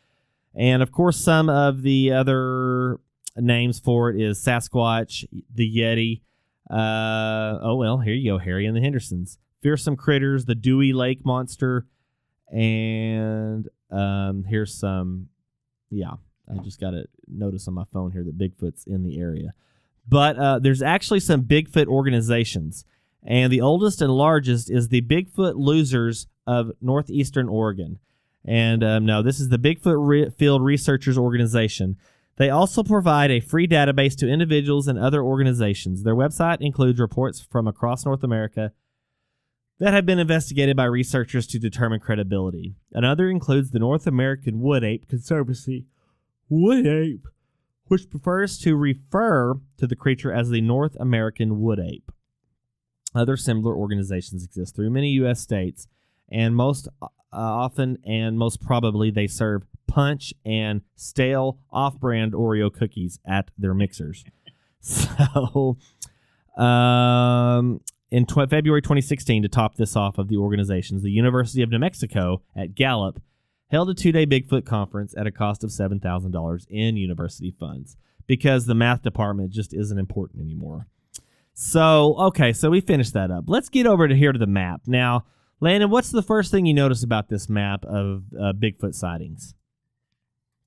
[0.54, 2.98] And of course, some of the other
[3.36, 6.22] names for it is Sasquatch, the Yeti.
[6.70, 9.38] Uh, oh well, here you go, Harry and the Hendersons.
[9.62, 11.86] Fearsome critters, the Dewey Lake monster,
[12.52, 15.28] and um, here's some.
[15.90, 16.14] Yeah,
[16.48, 19.54] I just got a notice on my phone here that Bigfoot's in the area.
[20.08, 22.84] But uh, there's actually some Bigfoot organizations,
[23.22, 27.98] and the oldest and largest is the Bigfoot Losers of Northeastern Oregon.
[28.44, 31.96] And um, no, this is the Bigfoot Re- Field Researchers Organization.
[32.36, 36.04] They also provide a free database to individuals and other organizations.
[36.04, 38.72] Their website includes reports from across North America
[39.80, 42.74] that have been investigated by researchers to determine credibility.
[42.92, 45.86] Another includes the North American Wood Ape Conservancy.
[46.48, 47.26] Wood Ape,
[47.86, 52.10] which prefers to refer to the creature as the North American Wood Ape.
[53.14, 55.40] Other similar organizations exist through many U.S.
[55.40, 55.88] states,
[56.30, 63.18] and most uh, often and most probably they serve punch and stale off-brand Oreo cookies
[63.26, 64.24] at their mixers.
[64.80, 65.78] so,
[66.56, 71.78] um, in February 2016, to top this off of the organizations, the University of New
[71.78, 73.20] Mexico at Gallup
[73.70, 77.96] held a two-day Bigfoot conference at a cost of seven thousand dollars in university funds
[78.26, 80.86] because the math department just isn't important anymore.
[81.60, 83.46] So, okay, so we finished that up.
[83.48, 85.24] Let's get over to here to the map now.
[85.58, 89.56] Landon, what's the first thing you notice about this map of uh, Bigfoot sightings?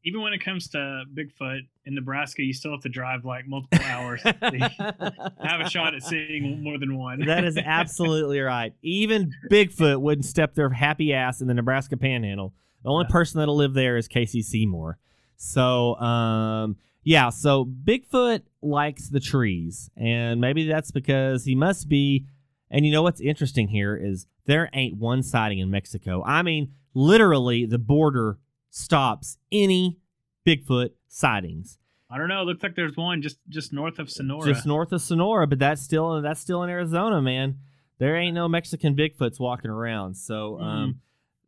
[0.04, 3.80] Even when it comes to Bigfoot in Nebraska, you still have to drive like multiple
[3.86, 4.34] hours to
[5.42, 7.22] have a shot at seeing more than one.
[7.26, 8.74] that is absolutely right.
[8.82, 12.54] Even Bigfoot wouldn't step their happy ass in the Nebraska Panhandle.
[12.84, 13.14] The only Yeah.
[13.14, 14.98] person that'll live there is Casey Seymour.
[15.38, 17.30] So, um, yeah.
[17.30, 22.26] So Bigfoot likes the trees, and maybe that's because he must be.
[22.70, 26.24] And you know what's interesting here is there ain't one sighting in Mexico.
[26.26, 30.00] I mean, literally, the border stops any
[30.48, 31.78] Bigfoot sightings.
[32.10, 32.44] I don't know.
[32.44, 34.54] Looks like there's one just just north of Sonora.
[34.54, 37.60] Just north of Sonora, but that's still that's still in Arizona, man.
[38.00, 40.16] There ain't no Mexican Bigfoots walking around.
[40.16, 41.02] So um,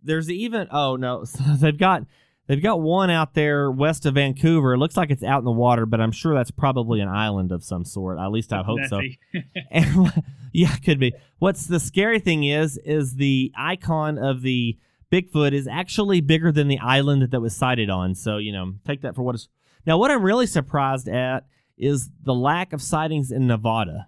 [0.03, 2.03] there's even oh no, so they've got
[2.53, 4.75] they've got one out there west of Vancouver.
[4.75, 7.51] It looks like it's out in the water, but I'm sure that's probably an island
[7.51, 8.19] of some sort.
[8.19, 9.01] At least I hope so.
[9.71, 11.13] And yeah, could be.
[11.39, 14.77] What's the scary thing is, is the icon of the
[15.11, 18.13] Bigfoot is actually bigger than the island that, was sighted on.
[18.13, 19.47] So you know, take that for what it's.
[19.85, 24.07] Now, what I'm really surprised at is the lack of sightings in Nevada.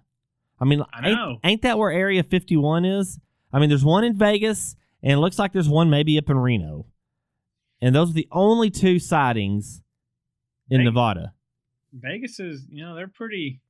[0.60, 3.18] I mean, I ain't, ain't that where Area 51 is?
[3.52, 6.38] I mean, there's one in Vegas, and it looks like there's one maybe up in
[6.38, 6.86] Reno,
[7.80, 9.82] and those are the only two sightings
[10.70, 10.84] in Vegas.
[10.84, 11.32] Nevada.
[11.92, 13.60] Vegas is, you know, they're pretty.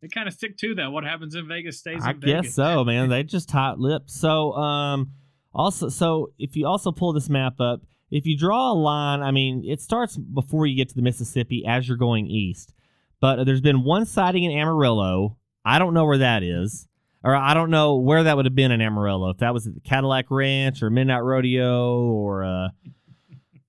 [0.00, 0.90] They kind of stick to that.
[0.90, 2.08] What happens in Vegas stays in Vegas.
[2.08, 2.46] I Vegas.
[2.46, 3.08] guess so, man.
[3.08, 4.10] They just tight lipped.
[4.10, 5.12] So, um,
[5.54, 9.30] also, so if you also pull this map up, if you draw a line, I
[9.30, 12.74] mean, it starts before you get to the Mississippi as you're going east.
[13.20, 15.38] But there's been one sighting in Amarillo.
[15.64, 16.88] I don't know where that is,
[17.22, 19.30] or I don't know where that would have been in Amarillo.
[19.30, 22.68] If that was at the Cadillac Ranch or Midnight Rodeo, or uh,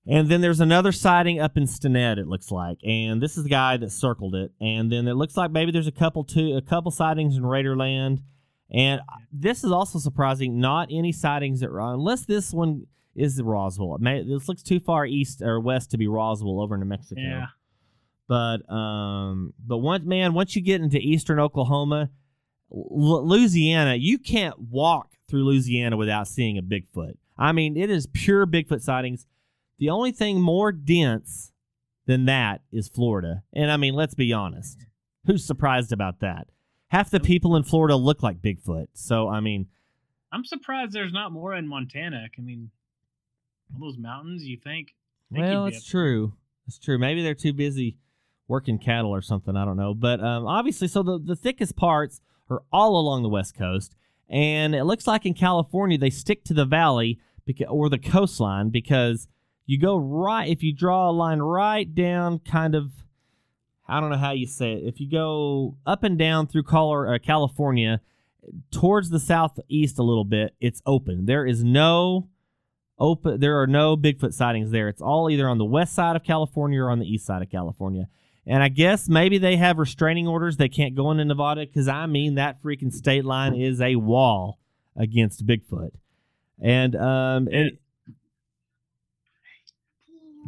[0.06, 2.18] and then there's another sighting up in Stinnett.
[2.18, 4.52] It looks like, and this is the guy that circled it.
[4.60, 8.20] And then it looks like maybe there's a couple two a couple sightings in Raiderland.
[8.70, 9.00] And
[9.32, 10.58] this is also surprising.
[10.60, 13.98] Not any sightings at unless this one is Roswell.
[13.98, 17.20] May, this looks too far east or west to be Roswell over in New Mexico.
[17.20, 17.46] Yeah.
[18.26, 22.10] But um, but once man, once you get into eastern Oklahoma,
[22.72, 27.14] L- Louisiana, you can't walk through Louisiana without seeing a Bigfoot.
[27.36, 29.26] I mean, it is pure Bigfoot sightings.
[29.78, 31.52] The only thing more dense
[32.06, 33.42] than that is Florida.
[33.52, 34.86] And I mean, let's be honest.
[35.26, 36.48] Who's surprised about that?
[36.88, 38.88] Half the people in Florida look like Bigfoot.
[38.92, 39.66] So, I mean,
[40.30, 42.26] I'm surprised there's not more in Montana.
[42.36, 42.70] I mean,
[43.72, 44.44] all those mountains.
[44.44, 44.94] You think?
[45.32, 46.34] think well, it's true.
[46.66, 46.98] It's true.
[46.98, 47.96] Maybe they're too busy
[48.48, 49.56] working cattle or something.
[49.56, 49.94] I don't know.
[49.94, 53.94] But um, obviously, so the, the thickest parts are all along the West Coast.
[54.28, 58.70] And it looks like in California, they stick to the valley beca- or the coastline
[58.70, 59.28] because
[59.66, 62.92] you go right, if you draw a line right down, kind of,
[63.88, 64.82] I don't know how you say it.
[64.84, 68.00] If you go up and down through uh, California
[68.70, 71.26] towards the southeast a little bit, it's open.
[71.26, 72.28] There is no
[72.98, 73.40] open.
[73.40, 74.88] There are no Bigfoot sightings there.
[74.88, 77.50] It's all either on the west side of California or on the east side of
[77.50, 78.08] California.
[78.46, 80.58] And I guess maybe they have restraining orders.
[80.58, 84.58] They can't go into Nevada because I mean that freaking state line is a wall
[84.96, 85.92] against Bigfoot.
[86.60, 87.78] And um and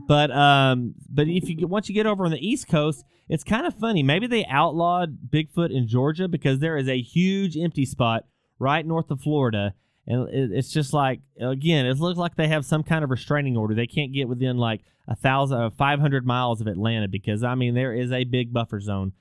[0.07, 3.67] but um but if you once you get over on the east coast, it's kind
[3.67, 4.03] of funny.
[4.03, 8.25] Maybe they outlawed Bigfoot in Georgia because there is a huge empty spot
[8.59, 9.75] right north of Florida.
[10.07, 13.75] And it's just like again, it looks like they have some kind of restraining order.
[13.75, 17.55] They can't get within like a thousand, uh, five hundred miles of Atlanta because I
[17.55, 19.13] mean there is a big buffer zone.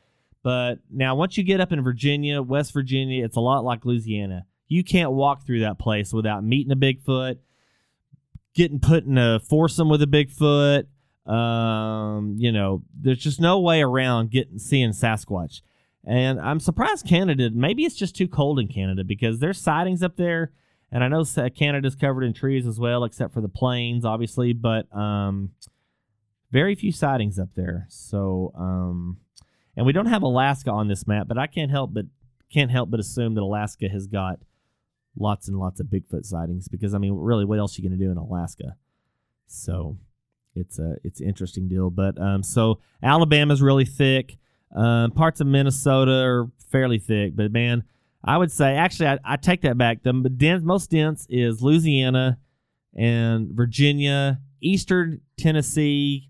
[0.44, 4.46] But now once you get up in Virginia, West Virginia, it's a lot like Louisiana.
[4.68, 7.38] You can't walk through that place without meeting a Bigfoot,
[8.56, 10.86] getting put in a foursome with a Bigfoot.
[11.32, 15.62] Um, you know, there's just no way around getting seeing Sasquatch.
[16.04, 17.50] And I'm surprised Canada.
[17.54, 20.52] Maybe it's just too cold in Canada because there's sightings up there,
[20.92, 24.54] and I know Canada's covered in trees as well, except for the plains, obviously.
[24.54, 25.52] But um,
[26.52, 27.88] very few sightings up there.
[27.90, 29.18] So um,
[29.76, 32.06] and we don't have Alaska on this map, but I can't help but
[32.52, 34.40] can't help but assume that Alaska has got
[35.18, 37.98] lots and lots of Bigfoot sightings because I mean, really, what else are you going
[38.00, 38.76] to do in Alaska?
[39.48, 39.98] So
[40.56, 41.90] it's a it's an interesting deal.
[41.90, 44.38] But um, so Alabama's really thick.
[44.76, 47.84] Um, parts of Minnesota are fairly thick, but man,
[48.24, 50.04] I would say actually I, I take that back.
[50.04, 52.40] The dense, most dense is Louisiana
[52.94, 56.30] and Virginia, Eastern Tennessee,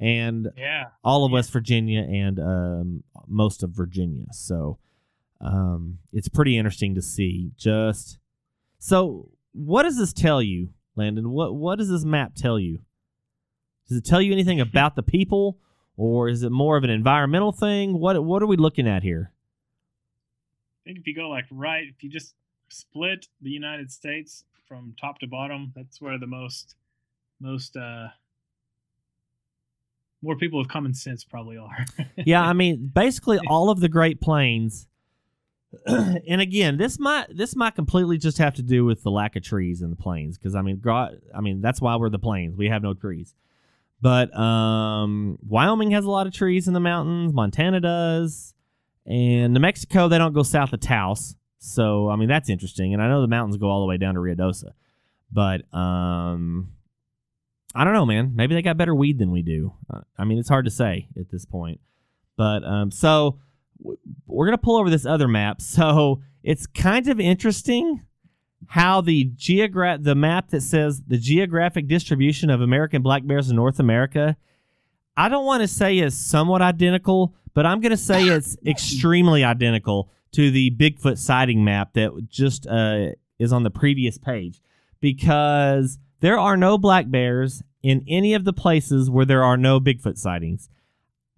[0.00, 0.84] and Yeah.
[1.04, 4.26] all of West Virginia and um, most of Virginia.
[4.32, 4.78] So
[5.40, 7.52] um, it's pretty interesting to see.
[7.56, 8.18] Just
[8.78, 11.30] so, what does this tell you, Landon?
[11.30, 12.80] What what does this map tell you?
[13.88, 15.58] Does it tell you anything about the people,
[15.96, 17.98] or is it more of an environmental thing?
[17.98, 19.32] What what are we looking at here?
[20.84, 22.34] I think if you go like right, if you just
[22.68, 26.74] split the United States from top to bottom, that's where the most
[27.40, 28.08] most uh
[30.22, 31.84] more people with common sense probably are.
[32.16, 34.88] yeah, I mean, basically all of the Great Plains.
[35.86, 39.42] and again, this might this might completely just have to do with the lack of
[39.42, 42.56] trees in the plains because I mean, gro- I mean that's why we're the plains.
[42.56, 43.34] We have no trees.
[44.00, 47.32] But um, Wyoming has a lot of trees in the mountains.
[47.32, 48.54] Montana does,
[49.06, 51.36] and New Mexico they don't go south of Taos.
[51.58, 52.92] So I mean that's interesting.
[52.92, 54.72] And I know the mountains go all the way down to Ruidoso,
[55.32, 56.72] but um,
[57.74, 58.32] I don't know, man.
[58.34, 59.74] Maybe they got better weed than we do.
[59.92, 61.80] Uh, I mean, it's hard to say at this point.
[62.36, 63.38] But um, so
[64.26, 65.60] we're gonna pull over this other map.
[65.60, 68.02] So it's kind of interesting
[68.68, 73.56] how the geogra- the map that says the geographic distribution of American black bears in
[73.56, 74.36] North America.
[75.16, 80.10] I don't want to say is somewhat identical, but I'm gonna say it's extremely identical
[80.32, 84.60] to the Bigfoot sighting map that just uh, is on the previous page
[85.00, 89.78] because there are no black bears in any of the places where there are no
[89.78, 90.68] Bigfoot sightings.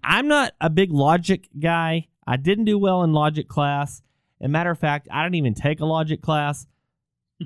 [0.02, 2.08] I'm not a big logic guy.
[2.28, 4.02] I didn't do well in logic class.
[4.40, 6.66] And matter of fact, I didn't even take a logic class.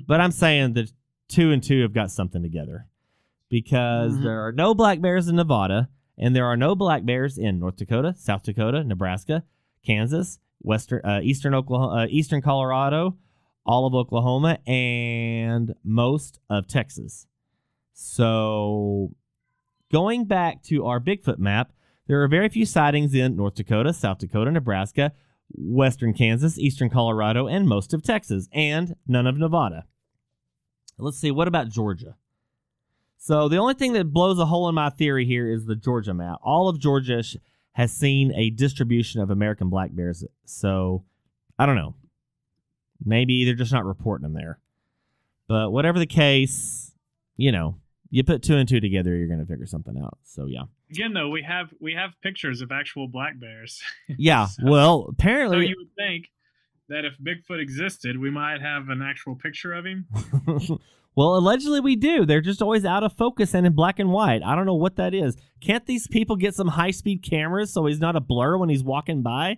[0.07, 0.91] But I'm saying that
[1.29, 2.87] two and two have got something together
[3.49, 4.23] because Mhm.
[4.23, 7.77] there are no black bears in Nevada and there are no black bears in North
[7.77, 9.43] Dakota, South Dakota, Nebraska,
[9.85, 13.17] Kansas, Western, uh, Eastern Oklahoma, uh, Eastern Colorado,
[13.65, 17.27] all of Oklahoma, and most of Texas.
[17.93, 19.11] So,
[19.91, 21.71] going back to our Bigfoot map,
[22.07, 25.13] there are very few sightings in North Dakota, South Dakota, Nebraska,
[25.55, 29.85] Western Kansas, Eastern Colorado, and most of Texas, and none of Nevada.
[30.97, 32.15] Let's see, what about Georgia?
[33.17, 36.13] So, the only thing that blows a hole in my theory here is the Georgia
[36.13, 36.39] map.
[36.43, 37.23] All of Georgia
[37.71, 40.25] has seen a distribution of American black bears.
[40.45, 41.05] So,
[41.57, 41.95] I don't know.
[43.03, 44.59] Maybe they're just not reporting them there.
[45.47, 46.91] But whatever the case,
[47.37, 47.77] you know,
[48.13, 50.19] you put two and two together, you're going to figure something out.
[50.23, 50.65] So, yeah.
[50.91, 53.81] Again, though, we have we have pictures of actual black bears.
[54.19, 54.45] Yeah.
[54.45, 55.65] So- well, so apparently.
[55.65, 56.29] you would think
[56.89, 60.05] that if Bigfoot existed, we might have an actual picture of him.
[61.15, 62.23] well, allegedly we do.
[62.23, 64.43] They're just always out of focus and in black and white.
[64.43, 65.35] I don't know what that is.
[65.59, 68.83] Can't these people get some high speed cameras so he's not a blur when he's
[68.83, 69.57] walking by?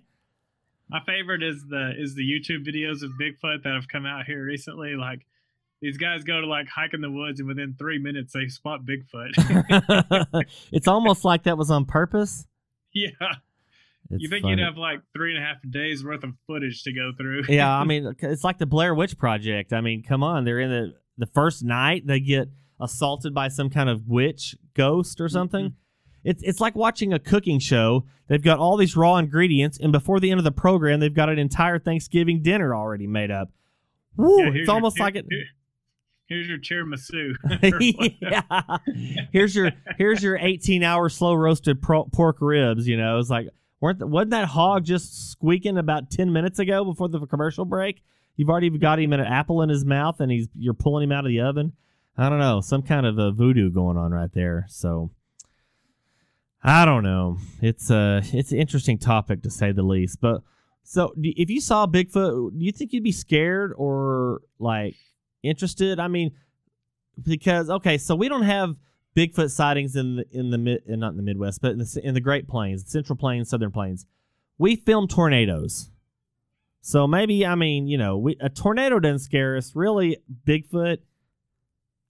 [0.88, 4.46] My favorite is the is the YouTube videos of Bigfoot that have come out here
[4.46, 4.96] recently.
[4.96, 5.26] Like
[5.86, 8.82] these guys go to like hike in the woods, and within three minutes they spot
[8.86, 9.32] Bigfoot.
[10.72, 12.48] it's almost like that was on purpose.
[12.94, 13.10] yeah,
[14.10, 14.58] It's you think funny.
[14.58, 17.44] you'd have like three and a half days worth of footage to go through?
[17.50, 19.74] yeah, I mean, it's like the Blair Witch Project.
[19.74, 23.70] I mean, come on, they're in the the first night they get assaulted by some
[23.70, 25.66] kind of witch ghost or something.
[25.68, 25.76] Mm-hmm.
[26.30, 28.06] It's it's like watching a cooking show.
[28.28, 31.30] They've got all these raw ingredients, and before the end of the program, they've got
[31.30, 33.52] an entire Thanksgiving dinner already made up.
[34.18, 34.40] Woo!
[34.42, 35.26] Yeah, it's almost here- like it.
[35.30, 35.44] here-
[36.28, 37.36] here's your tiramisu.
[38.22, 38.78] Yeah.
[39.32, 42.88] Here's your here's your 18 hour slow roasted pro- pork ribs.
[42.88, 43.48] You know, it's like
[43.80, 48.02] weren't the, wasn't that hog just squeaking about 10 minutes ago before the commercial break?
[48.36, 51.26] You've already got him an apple in his mouth, and he's you're pulling him out
[51.26, 51.74] of the oven.
[52.18, 54.66] I don't know, some kind of a voodoo going on right there.
[54.70, 55.12] So
[56.64, 57.38] I don't know.
[57.62, 60.20] It's a it's an interesting topic to say the least.
[60.20, 60.42] But
[60.84, 64.96] so if you saw Bigfoot, do you think you'd be scared or like
[65.46, 66.00] interested?
[66.00, 66.32] I mean,
[67.22, 68.76] because okay, so we don't have
[69.16, 72.02] Bigfoot sightings in the in the mid uh, not in the Midwest, but in the
[72.04, 74.06] in the Great Plains, Central Plains, Southern Plains.
[74.58, 75.90] We film tornadoes.
[76.82, 79.72] So maybe I mean, you know, we, a tornado doesn't scare us.
[79.76, 80.98] Really, Bigfoot.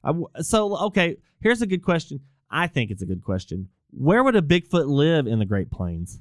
[0.03, 2.21] I so okay, here's a good question.
[2.49, 3.69] I think it's a good question.
[3.91, 6.19] Where would a Bigfoot live in the Great Plains?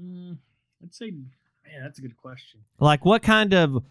[0.00, 0.38] Mm,
[0.82, 2.60] I'd say, man, that's a good question.
[2.78, 3.82] Like what kind of?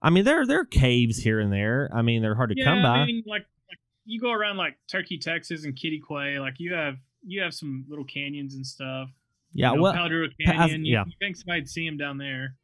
[0.00, 1.90] I mean, there there are caves here and there.
[1.92, 2.98] I mean, they're hard to yeah, come by.
[2.98, 6.40] I mean, like, like you go around like Turkey, Texas, and Quitaque.
[6.40, 6.96] Like you have
[7.26, 9.08] you have some little canyons and stuff.
[9.52, 10.84] yeah, you know, well, I- Canyon.
[10.84, 11.04] you, yeah.
[11.06, 12.54] you think somebody'd see him down there?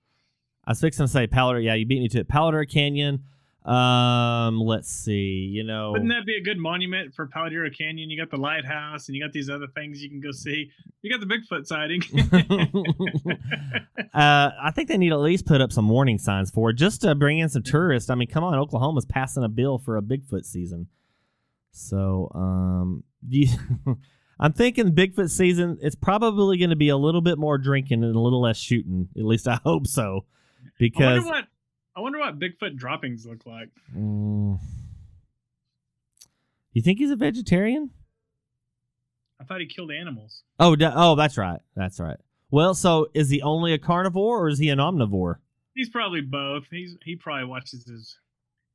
[0.67, 1.57] I was fixing to say Palo.
[1.57, 2.29] Yeah, you beat me to it.
[2.29, 3.25] Palo Duro Canyon.
[3.65, 5.49] Um, let's see.
[5.51, 8.11] You know, Wouldn't that be a good monument for Palo Duro Canyon?
[8.11, 10.71] You got the lighthouse, and you got these other things you can go see.
[11.01, 12.03] You got the Bigfoot sighting.
[14.15, 16.75] uh, I think they need to at least put up some warning signs for it,
[16.75, 18.11] just to bring in some tourists.
[18.11, 20.89] I mean, come on, Oklahoma's passing a bill for a Bigfoot season.
[21.73, 23.49] So, um, you,
[24.39, 25.79] I'm thinking Bigfoot season.
[25.81, 29.09] It's probably going to be a little bit more drinking and a little less shooting.
[29.17, 30.27] At least I hope so,
[30.79, 31.25] because
[31.97, 33.69] I wonder what Bigfoot droppings look like.
[33.97, 34.59] Mm.
[36.73, 37.91] you think he's a vegetarian?
[39.41, 40.43] I thought he killed animals.
[40.59, 41.61] Oh, oh, that's right.
[41.77, 42.17] That's right.
[42.51, 45.37] Well, so is he only a carnivore or is he an omnivore?
[45.75, 46.65] He's probably both.
[46.71, 48.19] He's he probably watches his.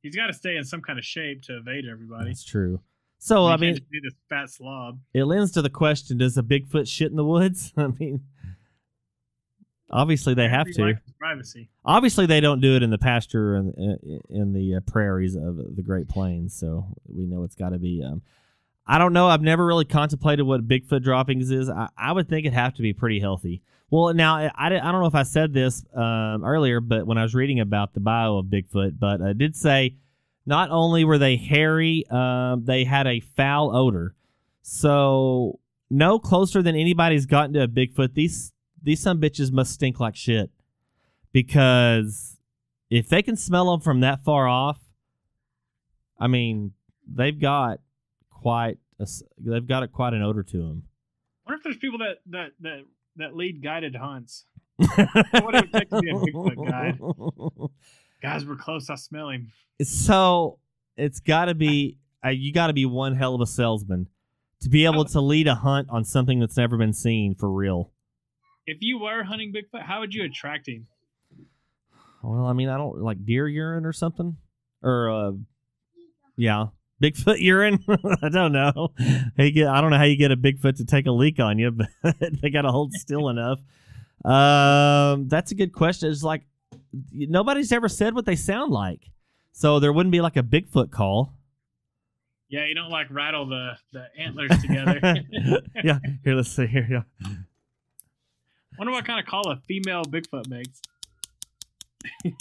[0.02, 2.26] He's got to stay in some kind of shape to evade everybody.
[2.26, 2.80] That's true.
[3.18, 5.00] So He I mean, this fat slob.
[5.14, 7.72] it lends to the question: Does a Bigfoot shit in the woods?
[7.76, 8.22] I mean,
[9.90, 10.98] obviously they have to.
[11.18, 11.68] privacy.
[11.84, 15.76] Obviously, they don't do it in the pasture and in, in the uh, prairies of
[15.76, 16.54] the Great Plains.
[16.54, 18.02] So we know it's got to be.
[18.04, 18.22] Um,
[18.86, 19.28] I don't know.
[19.28, 21.68] I've never really contemplated what Bigfoot droppings is.
[21.70, 23.62] I, I would think it'd have to be pretty healthy.
[23.90, 27.18] Well, now I, I, I don't know if I said this um, earlier, but when
[27.18, 29.96] I was reading about the bio of Bigfoot, but I did say
[30.46, 34.14] not only were they hairy, um, they had a foul odor.
[34.62, 35.58] So
[35.90, 38.14] no closer than anybody's gotten to a Bigfoot.
[38.14, 38.52] These
[38.82, 40.50] these some bitches must stink like shit
[41.32, 42.36] because
[42.90, 44.80] if they can smell them from that far off,
[46.18, 46.72] I mean
[47.06, 47.80] they've got
[48.30, 49.06] quite a,
[49.38, 50.84] they've got a, quite an odor to them.
[51.46, 52.80] I wonder if there's people that that that
[53.16, 54.44] that lead guided hunts.
[54.80, 56.98] What it would take to be a Bigfoot guide.
[58.22, 58.88] Guys, we're close.
[58.88, 59.52] I smell him.
[59.82, 60.58] So
[60.96, 64.08] it's got to be uh, you got to be one hell of a salesman
[64.60, 67.92] to be able to lead a hunt on something that's never been seen for real.
[68.66, 70.86] If you were hunting Bigfoot, how would you attract him?
[72.22, 74.36] Well, I mean, I don't like deer urine or something,
[74.82, 75.32] or uh,
[76.36, 76.66] yeah,
[77.02, 77.82] Bigfoot urine.
[78.22, 78.92] I don't know.
[79.36, 79.66] Get?
[79.66, 81.70] I don't know how you get a Bigfoot to take a leak on you,
[82.02, 83.60] but they got to hold still enough.
[84.24, 86.10] Um, that's a good question.
[86.10, 86.44] It's like
[87.12, 89.10] nobody's ever said what they sound like,
[89.52, 91.32] so there wouldn't be like a Bigfoot call.
[92.50, 95.00] Yeah, you don't like rattle the the antlers together.
[95.82, 96.86] yeah, here, let's see here.
[96.90, 97.30] Yeah.
[98.72, 100.80] I wonder what kind of call a female Bigfoot makes.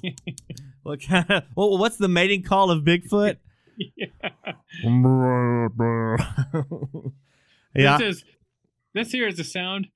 [0.83, 1.43] What kind of?
[1.55, 3.37] Well, what's the mating call of Bigfoot?
[3.77, 4.05] yeah.
[7.75, 7.97] yeah.
[7.97, 8.23] This is
[8.93, 9.87] this here is the sound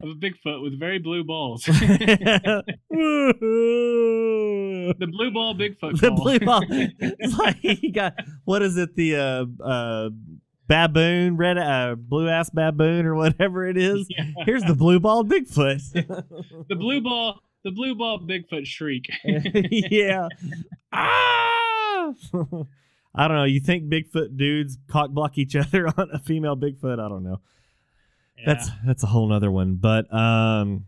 [0.00, 1.64] of a Bigfoot with very blue balls.
[1.64, 2.64] the
[4.98, 6.00] blue ball Bigfoot.
[6.00, 6.16] the call.
[6.16, 6.64] blue ball.
[6.68, 8.14] It's like he got
[8.44, 8.96] what is it?
[8.96, 10.10] The uh, uh,
[10.72, 14.08] baboon, red, uh, blue ass baboon, or whatever it is.
[14.22, 14.44] Yeah.
[14.44, 15.80] Here's the blue ball Bigfoot.
[16.68, 17.40] The blue ball.
[17.64, 19.08] The blue ball Bigfoot shriek.
[19.24, 20.28] yeah.
[20.92, 22.12] Ah!
[23.14, 23.44] I don't know.
[23.44, 26.98] You think Bigfoot dudes cock block each other on a female Bigfoot?
[26.98, 27.40] I don't know.
[28.44, 29.76] That's that's a whole nother one.
[29.76, 30.86] But um,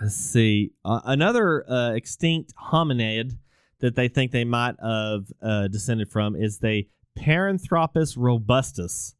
[0.00, 0.72] let's see.
[0.84, 3.38] Uh, another uh, extinct hominid
[3.80, 6.86] that they think they might have uh, descended from is the
[7.18, 9.14] Paranthropus robustus.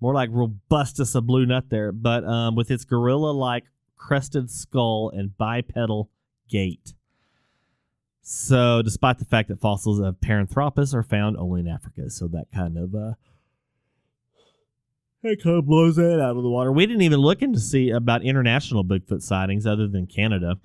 [0.00, 3.64] More like robustus, a blue nut there, but um, with its gorilla-like
[3.96, 6.08] crested skull and bipedal
[6.48, 6.94] gait.
[8.22, 12.46] So, despite the fact that fossils of Paranthropus are found only in Africa, so that
[12.54, 13.14] kind of uh,
[15.22, 16.70] that kind of blows that out of the water.
[16.70, 20.58] We didn't even look into see about international Bigfoot sightings other than Canada,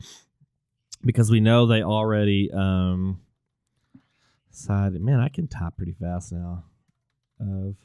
[1.03, 2.51] because we know they already.
[2.51, 3.19] Um,
[4.55, 6.65] Side man, I can type pretty fast now.
[7.43, 7.75] Of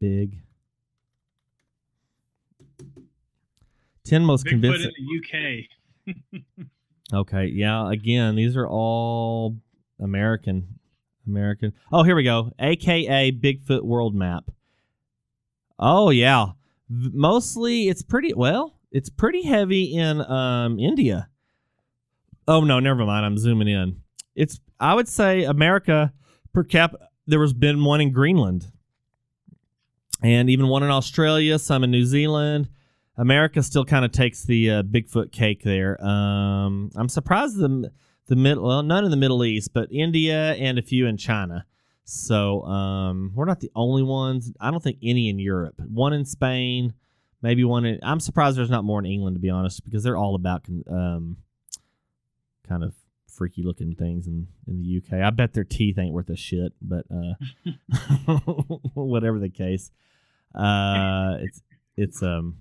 [0.00, 0.38] big.
[4.04, 4.92] Ten most Bigfoot convincing.
[4.98, 6.44] in the UK.
[7.12, 7.88] Okay, yeah.
[7.88, 9.54] Again, these are all
[10.00, 10.66] American.
[11.24, 11.72] American.
[11.92, 12.50] Oh, here we go.
[12.58, 14.50] AKA Bigfoot World Map.
[15.78, 16.46] Oh yeah.
[16.88, 18.80] Mostly, it's pretty well.
[18.90, 21.28] It's pretty heavy in um India.
[22.48, 23.24] Oh no, never mind.
[23.24, 24.00] I'm zooming in.
[24.34, 26.12] It's I would say America
[26.52, 26.92] per cap.
[27.26, 28.70] There was been one in Greenland,
[30.22, 31.58] and even one in Australia.
[31.58, 32.68] Some in New Zealand.
[33.18, 36.02] America still kind of takes the uh, Bigfoot cake there.
[36.04, 37.90] Um, I'm surprised the
[38.26, 41.64] the mid well none in the Middle East, but India and a few in China.
[42.04, 44.52] So um, we're not the only ones.
[44.60, 45.80] I don't think any in Europe.
[45.80, 46.94] One in Spain,
[47.42, 47.98] maybe one in.
[48.02, 51.38] I'm surprised there's not more in England to be honest, because they're all about um,
[52.68, 52.94] kind of
[53.36, 55.22] freaky looking things in in the UK.
[55.24, 57.34] I bet their teeth ain't worth a shit, but uh,
[58.94, 59.90] whatever the case,
[60.54, 61.62] uh, it's
[61.96, 62.56] it's um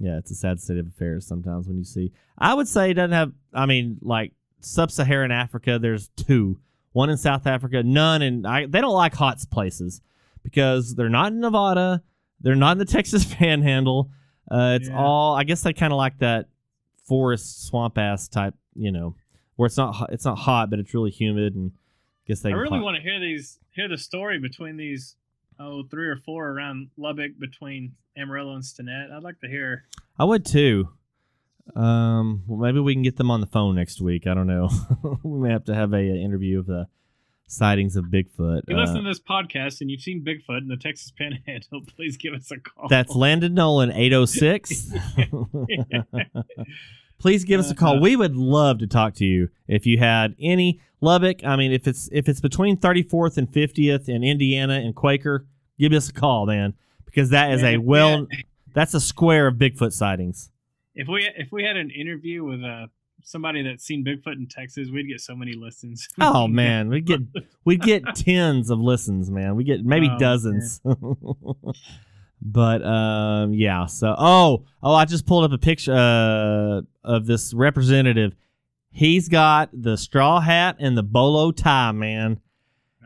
[0.00, 2.12] yeah, it's a sad state of affairs sometimes when you see.
[2.38, 3.32] I would say it doesn't have.
[3.52, 6.60] I mean, like sub-Saharan Africa, there's two.
[6.92, 8.46] One in South Africa, none in.
[8.46, 10.00] I, they don't like hot places
[10.42, 12.02] because they're not in Nevada.
[12.40, 14.10] They're not in the Texas Panhandle.
[14.50, 14.98] Uh, it's Yeah.
[14.98, 15.34] all.
[15.36, 16.46] I guess they kind of like that
[17.06, 18.54] forest swamp ass type.
[18.74, 19.16] You know,
[19.58, 19.94] where it's not.
[19.94, 21.72] hot- It's not hot, but it's really humid and.
[21.74, 25.16] I guess they I really want to hear these, hear the story between these,
[25.58, 29.10] oh, three or four around Lubbock between Amarillo and Stinnett.
[29.10, 29.84] I'd like to hear.
[30.18, 30.90] I would too.
[31.74, 34.26] Um, well, maybe we can get them on the phone next week.
[34.26, 34.68] I don't know.
[35.22, 36.86] we may have to have a, uh interview of the
[37.46, 38.58] sightings of Bigfoot.
[38.58, 41.80] If you Uh, listen to this podcast and you've seen Bigfoot in the Texas Panhandle,
[41.96, 42.88] please give us a call.
[42.88, 44.92] that's Landon Nolan, eight oh six.
[47.18, 47.94] Please give us a call.
[47.94, 48.02] Uh-huh.
[48.02, 51.44] We would love to talk to you if you had any Lubbock.
[51.44, 55.46] I mean, if it's if it's between thirty fourth and fiftieth in Indiana and Quaker,
[55.78, 58.26] give us a call, man, because that is a well.
[58.74, 60.50] That's a square of Bigfoot sightings.
[60.94, 62.88] if we if we had an interview with a
[63.24, 66.08] somebody that's seen Bigfoot in Texas, we'd get so many listens.
[66.20, 67.20] Oh man, we get
[67.64, 69.56] we get tens of listens, man.
[69.56, 70.80] We get maybe Oh, dozens.
[72.40, 73.86] but um, yeah.
[73.86, 78.34] So oh oh, I just pulled up a picture uh, of this representative.
[78.90, 82.40] He's got the straw hat and the bolo tie, man,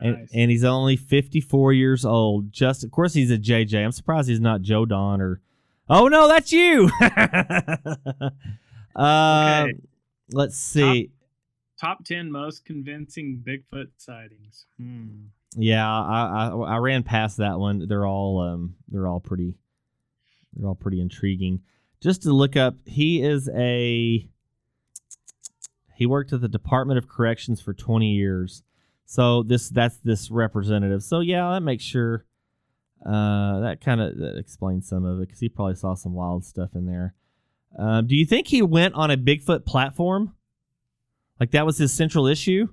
[0.00, 0.30] and, Nice.
[0.32, 2.52] and he's only fifty four years old.
[2.52, 3.84] Just of course he's a JJ.
[3.84, 5.40] I'm surprised he's not Joe Don or.
[5.88, 6.90] Oh no, that's you.
[7.00, 8.28] uh,
[9.68, 9.78] Okay.
[10.30, 11.10] Let's see.
[11.80, 14.66] Top ten most convincing Bigfoot sightings.
[14.78, 15.24] Hmm.
[15.56, 17.86] Yeah, I, I I ran past that one.
[17.88, 19.54] They're all um they're all pretty
[20.54, 21.62] they're all pretty intriguing.
[22.00, 24.28] Just to look up, he is a
[25.94, 28.62] he worked at the Department of Corrections for 20 years.
[29.04, 31.02] So this that's this representative.
[31.02, 32.24] So yeah, that makes sure
[33.04, 36.74] uh that kind of explains some of it cuz he probably saw some wild stuff
[36.74, 37.14] in there.
[37.78, 40.34] Um, do you think he went on a Bigfoot platform?
[41.40, 42.68] Like that was his central issue?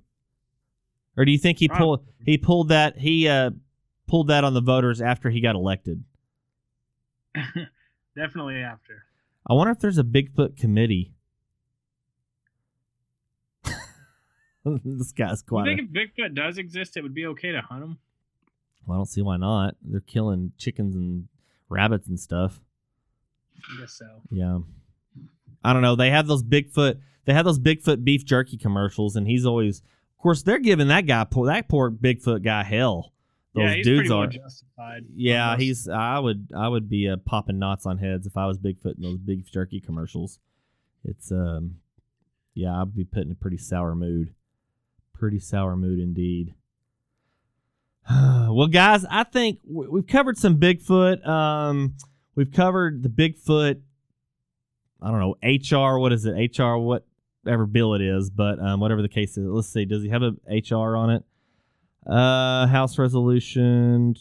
[1.19, 3.51] Or do you think he pulled he pulled that he uh
[4.07, 6.05] pulled that on the voters after he got elected?
[8.15, 9.03] Definitely after.
[9.45, 11.11] I wonder if there's a Bigfoot committee.
[14.65, 17.83] this guy's You think A, if Bigfoot does exist, it would be okay to hunt
[17.83, 17.97] him?
[18.85, 19.75] well, I don't see why not.
[19.81, 21.27] They're killing chickens and
[21.67, 22.61] rabbits and stuff.
[23.57, 24.21] I guess so.
[24.31, 24.59] Yeah.
[25.63, 25.95] I don't know.
[25.97, 26.99] They have those Bigfoot.
[27.25, 29.81] They have those Bigfoot beef jerky commercials, and he's always,
[30.19, 33.13] of course, they're giving that guy poor that poor Bigfoot guy hell.
[33.55, 34.27] Those yeah, he's dudes are.
[34.27, 35.05] justified.
[35.15, 35.61] Yeah, almost.
[35.61, 35.87] he's.
[35.87, 36.49] I would.
[36.53, 39.49] I would be uh, popping knots on heads if I was Bigfoot in those beef
[39.49, 40.39] jerky commercials.
[41.05, 41.75] It's um,
[42.53, 44.33] yeah, I'd be put in a pretty sour mood.
[45.13, 46.53] Pretty sour mood indeed.
[48.09, 51.25] well, guys, I think we- we've covered some Bigfoot.
[51.25, 51.95] Um,
[52.35, 53.79] we've covered the Bigfoot.
[55.01, 55.97] I don't know HR.
[55.97, 56.59] What is it?
[56.59, 56.75] HR.
[57.43, 59.45] Whatever bill it is, but um, whatever the case is.
[59.47, 59.85] Let's see.
[59.85, 61.23] Does he have a HR on it?
[62.05, 64.15] Uh, House resolution.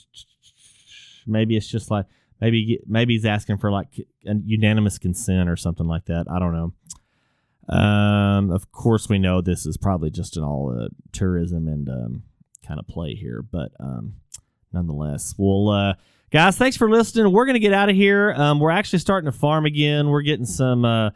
[1.26, 2.06] Maybe it's just like
[2.40, 3.88] maybe maybe he's asking for like
[4.26, 6.26] a unanimous consent or something like that.
[6.30, 7.74] I don't know.
[7.74, 12.22] Um, of course, we know this is probably just an all uh, tourism and um,
[12.66, 14.14] kind of play here, but um,
[14.72, 15.94] nonetheless, well, uh,
[16.30, 17.30] guys, thanks for listening.
[17.30, 18.32] We're gonna get out of here.
[18.36, 20.08] Um, we're actually starting to farm again.
[20.08, 21.10] We're getting some uh,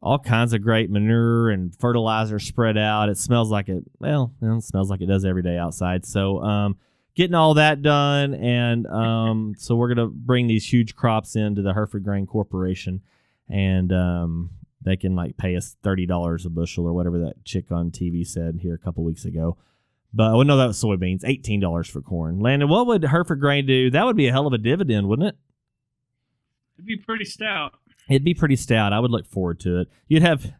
[0.00, 3.08] all kinds of great manure and fertilizer spread out.
[3.08, 3.84] It smells like it.
[3.98, 6.06] Well, it smells like it does every day outside.
[6.06, 6.76] So, um,
[7.16, 11.74] getting all that done, and um, so we're gonna bring these huge crops into the
[11.74, 13.02] Hereford Grain Corporation,
[13.48, 14.50] and um,
[14.82, 18.26] they can like pay us thirty dollars a bushel or whatever that chick on TV
[18.26, 19.56] said here a couple weeks ago.
[20.14, 21.22] But well, no, that was soybeans.
[21.24, 22.38] Eighteen dollars for corn.
[22.38, 23.90] Landon, what would Hereford grain do?
[23.90, 25.36] That would be a hell of a dividend, wouldn't it?
[26.76, 27.74] It'd be pretty stout.
[28.08, 28.92] It'd be pretty stout.
[28.92, 29.88] I would look forward to it.
[30.08, 30.52] You'd have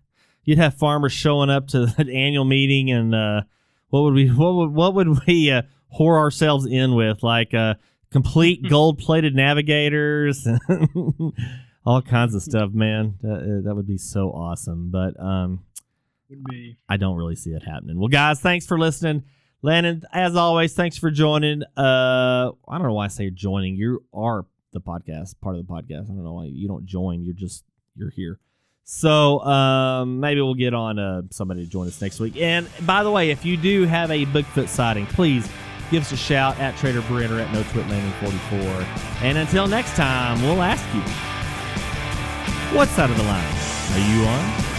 [0.44, 3.42] you'd have farmers showing up to the annual meeting, and uh,
[3.88, 5.62] what would we what would what would we uh,
[5.99, 7.22] whore ourselves in with?
[7.22, 7.74] Like uh,
[8.11, 10.46] complete gold plated navigators,
[11.86, 12.72] all kinds of stuff.
[12.72, 14.90] Man, that, uh, that would be so awesome.
[14.90, 15.64] But um.
[16.90, 17.99] I don't really see it happening.
[17.99, 19.24] Well, guys, thanks for listening.
[19.62, 21.62] Landon, as always, thanks for joining.
[21.74, 23.76] Uh, I don't know why I say joining.
[23.76, 26.05] You are the podcast, part of the podcast.
[26.05, 27.23] I don't know why you don't join.
[27.23, 27.64] You're just
[27.97, 28.39] you're here.
[28.85, 32.39] So um, maybe we'll get on uh, somebody to join us next week.
[32.39, 35.47] And by the way, if you do have a Bigfoot sighting, please
[35.91, 38.59] give us a shout at Trader Brent or at No Twit Landing 44.
[39.23, 41.03] And until next time, we'll ask you,
[42.75, 43.45] what side of the line
[43.93, 44.79] are you on?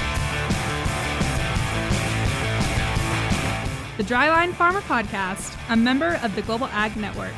[3.98, 7.34] The Dryline Farmer Podcast, a member of the Global Ag Network.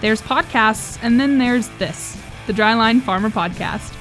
[0.00, 3.94] There's podcasts, and then there's this, the Dryline Farmer Podcast.